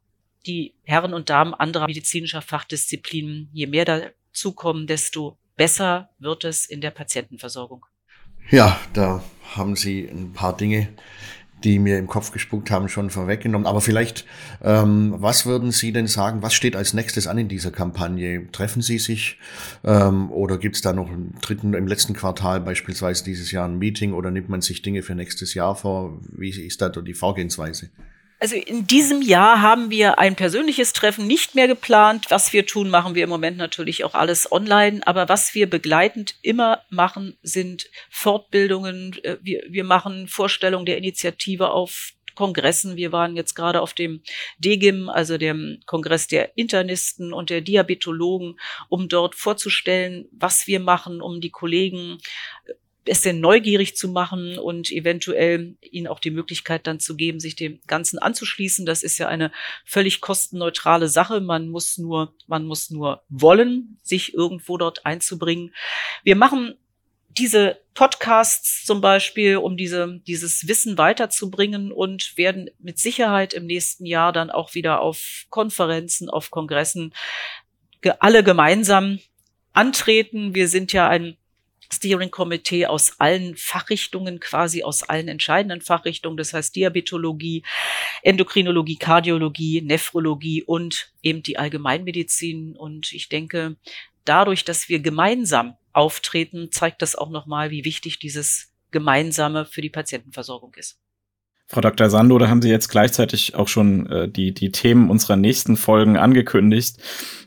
die 0.46 0.74
Herren 0.82 1.14
und 1.14 1.30
Damen 1.30 1.54
anderer 1.54 1.86
medizinischer 1.86 2.42
Fachdisziplinen, 2.42 3.48
je 3.52 3.66
mehr 3.66 3.84
dazukommen, 3.84 4.86
desto 4.86 5.38
besser 5.56 6.10
wird 6.18 6.44
es 6.44 6.66
in 6.66 6.80
der 6.80 6.90
Patientenversorgung. 6.90 7.86
Ja, 8.50 8.78
da 8.92 9.24
haben 9.54 9.74
Sie 9.74 10.04
ein 10.04 10.32
paar 10.32 10.56
Dinge 10.56 10.88
die 11.64 11.78
mir 11.78 11.98
im 11.98 12.06
Kopf 12.06 12.30
gespuckt 12.30 12.70
haben, 12.70 12.88
schon 12.88 13.10
vorweggenommen. 13.10 13.66
Aber 13.66 13.80
vielleicht, 13.80 14.26
ähm, 14.62 15.14
was 15.16 15.46
würden 15.46 15.72
Sie 15.72 15.92
denn 15.92 16.06
sagen, 16.06 16.42
was 16.42 16.54
steht 16.54 16.76
als 16.76 16.92
nächstes 16.92 17.26
an 17.26 17.38
in 17.38 17.48
dieser 17.48 17.70
Kampagne? 17.70 18.50
Treffen 18.52 18.82
Sie 18.82 18.98
sich 18.98 19.38
ähm, 19.82 20.30
oder 20.30 20.58
gibt 20.58 20.76
es 20.76 20.82
da 20.82 20.92
noch 20.92 21.10
im 21.10 21.32
dritten, 21.40 21.74
im 21.74 21.86
letzten 21.86 22.14
Quartal 22.14 22.60
beispielsweise 22.60 23.24
dieses 23.24 23.50
Jahr 23.50 23.66
ein 23.66 23.78
Meeting 23.78 24.12
oder 24.12 24.30
nimmt 24.30 24.48
man 24.48 24.60
sich 24.60 24.82
Dinge 24.82 25.02
für 25.02 25.14
nächstes 25.14 25.54
Jahr 25.54 25.74
vor? 25.74 26.20
Wie 26.30 26.50
ist 26.50 26.82
da 26.82 26.90
die 26.90 27.14
Vorgehensweise? 27.14 27.88
Also 28.44 28.56
in 28.56 28.86
diesem 28.86 29.22
Jahr 29.22 29.62
haben 29.62 29.88
wir 29.88 30.18
ein 30.18 30.36
persönliches 30.36 30.92
Treffen 30.92 31.26
nicht 31.26 31.54
mehr 31.54 31.66
geplant. 31.66 32.26
Was 32.28 32.52
wir 32.52 32.66
tun, 32.66 32.90
machen 32.90 33.14
wir 33.14 33.24
im 33.24 33.30
Moment 33.30 33.56
natürlich 33.56 34.04
auch 34.04 34.12
alles 34.12 34.52
online. 34.52 35.00
Aber 35.06 35.30
was 35.30 35.54
wir 35.54 35.66
begleitend 35.70 36.34
immer 36.42 36.82
machen, 36.90 37.38
sind 37.40 37.86
Fortbildungen. 38.10 39.16
Äh, 39.22 39.38
wir, 39.40 39.62
wir 39.70 39.84
machen 39.84 40.28
Vorstellungen 40.28 40.84
der 40.84 40.98
Initiative 40.98 41.70
auf 41.70 42.10
Kongressen. 42.34 42.96
Wir 42.96 43.12
waren 43.12 43.34
jetzt 43.34 43.54
gerade 43.54 43.80
auf 43.80 43.94
dem 43.94 44.20
DGIM, 44.58 45.08
also 45.08 45.38
dem 45.38 45.80
Kongress 45.86 46.26
der 46.26 46.58
Internisten 46.58 47.32
und 47.32 47.48
der 47.48 47.62
Diabetologen, 47.62 48.60
um 48.90 49.08
dort 49.08 49.36
vorzustellen, 49.36 50.28
was 50.32 50.66
wir 50.66 50.80
machen, 50.80 51.22
um 51.22 51.40
die 51.40 51.50
Kollegen 51.50 52.18
denn 53.06 53.40
neugierig 53.40 53.96
zu 53.96 54.08
machen 54.08 54.58
und 54.58 54.90
eventuell 54.90 55.76
ihnen 55.82 56.06
auch 56.06 56.20
die 56.20 56.30
Möglichkeit 56.30 56.86
dann 56.86 57.00
zu 57.00 57.16
geben, 57.16 57.38
sich 57.38 57.54
dem 57.54 57.80
Ganzen 57.86 58.18
anzuschließen. 58.18 58.86
Das 58.86 59.02
ist 59.02 59.18
ja 59.18 59.28
eine 59.28 59.52
völlig 59.84 60.20
kostenneutrale 60.20 61.08
Sache. 61.08 61.40
Man 61.40 61.68
muss 61.68 61.98
nur, 61.98 62.34
man 62.46 62.64
muss 62.64 62.90
nur 62.90 63.22
wollen, 63.28 63.98
sich 64.02 64.34
irgendwo 64.34 64.78
dort 64.78 65.04
einzubringen. 65.04 65.74
Wir 66.22 66.36
machen 66.36 66.74
diese 67.28 67.78
Podcasts 67.94 68.84
zum 68.84 69.00
Beispiel, 69.00 69.56
um 69.56 69.76
diese, 69.76 70.20
dieses 70.26 70.68
Wissen 70.68 70.96
weiterzubringen 70.96 71.92
und 71.92 72.36
werden 72.36 72.70
mit 72.78 72.98
Sicherheit 72.98 73.54
im 73.54 73.66
nächsten 73.66 74.06
Jahr 74.06 74.32
dann 74.32 74.50
auch 74.50 74.74
wieder 74.74 75.00
auf 75.00 75.46
Konferenzen, 75.50 76.30
auf 76.30 76.50
Kongressen 76.50 77.12
alle 78.20 78.44
gemeinsam 78.44 79.18
antreten. 79.72 80.54
Wir 80.54 80.68
sind 80.68 80.92
ja 80.92 81.08
ein 81.08 81.36
Steering 81.94 82.30
Committee 82.30 82.86
aus 82.86 83.18
allen 83.18 83.56
Fachrichtungen, 83.56 84.40
quasi 84.40 84.82
aus 84.82 85.02
allen 85.02 85.28
entscheidenden 85.28 85.80
Fachrichtungen, 85.80 86.36
das 86.36 86.52
heißt 86.52 86.74
Diabetologie, 86.76 87.62
Endokrinologie, 88.22 88.96
Kardiologie, 88.96 89.82
Nephrologie 89.82 90.62
und 90.62 91.12
eben 91.22 91.42
die 91.42 91.58
Allgemeinmedizin. 91.58 92.76
Und 92.76 93.12
ich 93.12 93.28
denke, 93.28 93.76
dadurch, 94.24 94.64
dass 94.64 94.88
wir 94.88 95.00
gemeinsam 95.00 95.76
auftreten, 95.92 96.70
zeigt 96.70 97.02
das 97.02 97.14
auch 97.16 97.30
nochmal, 97.30 97.70
wie 97.70 97.84
wichtig 97.84 98.18
dieses 98.18 98.72
Gemeinsame 98.90 99.66
für 99.66 99.80
die 99.80 99.90
Patientenversorgung 99.90 100.74
ist. 100.74 100.98
Frau 101.66 101.80
Dr. 101.80 102.10
Sando, 102.10 102.38
da 102.38 102.48
haben 102.48 102.60
Sie 102.60 102.68
jetzt 102.68 102.88
gleichzeitig 102.88 103.54
auch 103.54 103.68
schon 103.68 104.06
äh, 104.06 104.28
die, 104.28 104.52
die 104.52 104.70
Themen 104.70 105.10
unserer 105.10 105.36
nächsten 105.36 105.76
Folgen 105.76 106.16
angekündigt. 106.16 106.98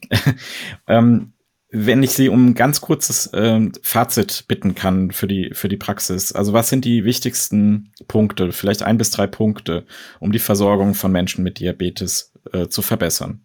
ähm, 0.87 1.33
wenn 1.69 2.01
ich 2.01 2.11
Sie 2.11 2.29
um 2.29 2.47
ein 2.47 2.53
ganz 2.53 2.81
kurzes 2.81 3.27
äh, 3.33 3.59
Fazit 3.81 4.45
bitten 4.47 4.73
kann 4.73 5.11
für 5.11 5.27
die, 5.27 5.51
für 5.53 5.67
die 5.67 5.77
Praxis. 5.77 6.31
Also 6.31 6.53
was 6.53 6.69
sind 6.69 6.85
die 6.85 7.03
wichtigsten 7.03 7.91
Punkte, 8.07 8.51
vielleicht 8.51 8.83
ein 8.83 8.97
bis 8.97 9.11
drei 9.11 9.27
Punkte, 9.27 9.85
um 10.19 10.31
die 10.31 10.39
Versorgung 10.39 10.93
von 10.93 11.11
Menschen 11.11 11.43
mit 11.43 11.59
Diabetes 11.59 12.33
äh, 12.53 12.67
zu 12.67 12.81
verbessern? 12.81 13.41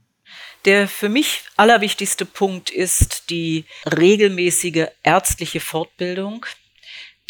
Der 0.64 0.86
für 0.86 1.08
mich 1.08 1.42
allerwichtigste 1.56 2.24
Punkt 2.24 2.70
ist 2.70 3.30
die 3.30 3.64
regelmäßige 3.84 4.86
ärztliche 5.02 5.58
Fortbildung 5.58 6.46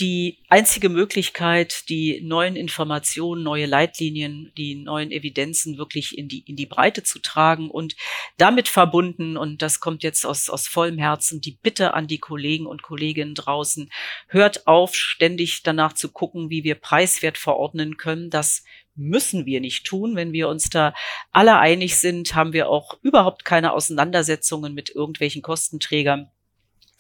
die 0.01 0.39
einzige 0.49 0.89
Möglichkeit, 0.89 1.89
die 1.89 2.23
neuen 2.23 2.57
Informationen, 2.57 3.43
neue 3.43 3.67
Leitlinien, 3.67 4.51
die 4.57 4.75
neuen 4.75 5.11
Evidenzen 5.11 5.77
wirklich 5.77 6.17
in 6.17 6.29
die, 6.29 6.41
in 6.41 6.57
die 6.57 6.67
Breite 6.67 7.03
zu 7.03 7.19
tragen 7.21 7.71
und 7.71 7.95
damit 8.39 8.69
verbunden, 8.69 9.37
und 9.37 9.61
das 9.61 9.81
kommt 9.81 10.03
jetzt 10.03 10.25
aus, 10.25 10.49
aus 10.49 10.67
vollem 10.67 10.99
Herzen, 10.99 11.41
die 11.41 11.59
Bitte 11.63 11.95
an 11.95 12.07
die 12.07 12.19
Kollegen 12.19 12.67
und 12.67 12.83
Kolleginnen 12.83 13.35
draußen, 13.35 13.91
hört 14.29 14.67
auf, 14.67 14.95
ständig 14.95 15.63
danach 15.63 15.93
zu 15.93 16.11
gucken, 16.11 16.49
wie 16.49 16.65
wir 16.65 16.75
preiswert 16.75 17.37
verordnen 17.37 17.99
können. 17.99 18.31
Das 18.31 18.65
müssen 18.95 19.47
wir 19.47 19.61
nicht 19.61 19.85
tun. 19.85 20.17
Wenn 20.17 20.33
wir 20.33 20.49
uns 20.49 20.71
da 20.71 20.95
alle 21.31 21.59
einig 21.59 21.99
sind, 21.99 22.35
haben 22.35 22.53
wir 22.53 22.69
auch 22.69 22.99
überhaupt 23.03 23.45
keine 23.45 23.73
Auseinandersetzungen 23.73 24.75
mit 24.75 24.91
irgendwelchen 24.91 25.43
Kostenträgern 25.43 26.31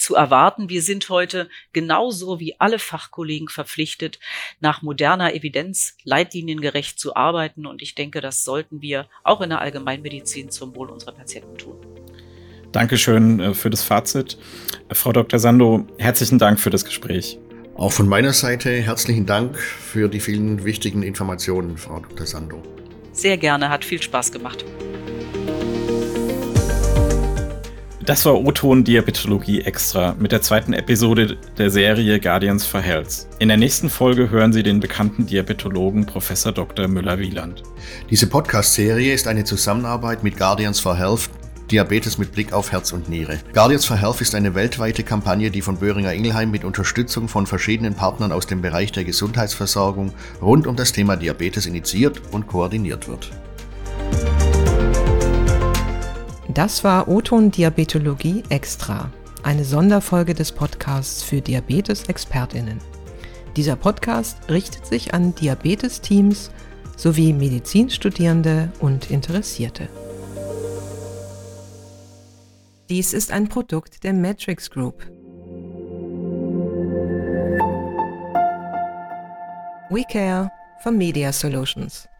zu 0.02 0.14
erwarten. 0.14 0.68
Wir 0.68 0.82
sind 0.82 1.08
heute 1.08 1.48
genauso 1.72 2.40
wie 2.40 2.58
alle 2.58 2.78
Fachkollegen 2.78 3.48
verpflichtet, 3.48 4.18
nach 4.60 4.82
moderner 4.82 5.34
Evidenz 5.34 5.96
leitliniengerecht 6.04 6.98
zu 6.98 7.16
arbeiten. 7.16 7.66
Und 7.66 7.80
ich 7.80 7.94
denke, 7.94 8.20
das 8.20 8.44
sollten 8.44 8.82
wir 8.82 9.08
auch 9.22 9.40
in 9.40 9.50
der 9.50 9.60
Allgemeinmedizin 9.60 10.50
zum 10.50 10.74
Wohl 10.74 10.90
unserer 10.90 11.12
Patienten 11.12 11.56
tun. 11.56 11.76
Dankeschön 12.72 13.40
äh, 13.40 13.54
für 13.54 13.70
das 13.70 13.82
Fazit. 13.82 14.38
Frau 14.90 15.12
Dr. 15.12 15.38
Sando, 15.38 15.86
herzlichen 15.98 16.38
Dank 16.38 16.58
für 16.58 16.70
das 16.70 16.84
Gespräch. 16.84 17.38
Auch 17.74 17.92
von 17.92 18.08
meiner 18.08 18.32
Seite 18.32 18.70
herzlichen 18.70 19.26
Dank 19.26 19.58
für 19.58 20.08
die 20.08 20.20
vielen 20.20 20.64
wichtigen 20.64 21.02
Informationen, 21.02 21.78
Frau 21.78 22.00
Dr. 22.00 22.26
Sando. 22.26 22.62
Sehr 23.12 23.36
gerne, 23.36 23.68
hat 23.68 23.84
viel 23.84 24.02
Spaß 24.02 24.32
gemacht. 24.32 24.64
Das 28.04 28.26
war 28.26 28.34
O-Ton 28.34 28.82
Diabetologie 28.82 29.60
Extra 29.60 30.16
mit 30.18 30.32
der 30.32 30.42
zweiten 30.42 30.72
Episode 30.72 31.36
der 31.56 31.70
Serie 31.70 32.18
Guardians 32.18 32.66
for 32.66 32.80
Health. 32.80 33.28
In 33.38 33.46
der 33.46 33.56
nächsten 33.56 33.88
Folge 33.88 34.28
hören 34.28 34.52
Sie 34.52 34.64
den 34.64 34.80
bekannten 34.80 35.26
Diabetologen 35.26 36.04
Prof. 36.04 36.32
Dr. 36.52 36.88
Müller-Wieland. 36.88 37.62
Diese 38.10 38.26
Podcast-Serie 38.26 39.14
ist 39.14 39.28
eine 39.28 39.44
Zusammenarbeit 39.44 40.24
mit 40.24 40.36
Guardians 40.36 40.80
for 40.80 40.96
Health, 40.96 41.30
Diabetes 41.70 42.18
mit 42.18 42.32
Blick 42.32 42.52
auf 42.52 42.72
Herz 42.72 42.92
und 42.92 43.08
Niere. 43.08 43.38
Guardians 43.54 43.84
for 43.84 43.96
Health 43.96 44.20
ist 44.20 44.34
eine 44.34 44.56
weltweite 44.56 45.04
Kampagne, 45.04 45.52
die 45.52 45.62
von 45.62 45.76
Böhringer 45.76 46.12
Ingelheim 46.12 46.50
mit 46.50 46.64
Unterstützung 46.64 47.28
von 47.28 47.46
verschiedenen 47.46 47.94
Partnern 47.94 48.32
aus 48.32 48.48
dem 48.48 48.62
Bereich 48.62 48.90
der 48.90 49.04
Gesundheitsversorgung 49.04 50.12
rund 50.40 50.66
um 50.66 50.74
das 50.74 50.90
Thema 50.90 51.14
Diabetes 51.14 51.66
initiiert 51.66 52.20
und 52.32 52.48
koordiniert 52.48 53.06
wird. 53.06 53.30
Das 56.54 56.84
war 56.84 57.08
Oton 57.08 57.50
Diabetologie 57.50 58.42
Extra, 58.50 59.10
eine 59.42 59.64
Sonderfolge 59.64 60.34
des 60.34 60.52
Podcasts 60.52 61.22
für 61.22 61.40
Diabetes-ExpertInnen. 61.40 62.78
Dieser 63.56 63.74
Podcast 63.74 64.36
richtet 64.50 64.84
sich 64.84 65.14
an 65.14 65.34
Diabetes-Teams 65.34 66.50
sowie 66.94 67.32
Medizinstudierende 67.32 68.70
und 68.80 69.10
Interessierte. 69.10 69.88
Dies 72.90 73.14
ist 73.14 73.32
ein 73.32 73.48
Produkt 73.48 74.04
der 74.04 74.12
Matrix 74.12 74.68
Group. 74.68 75.06
We 79.88 80.04
Care 80.10 80.50
for 80.82 80.92
Media 80.92 81.32
Solutions. 81.32 82.11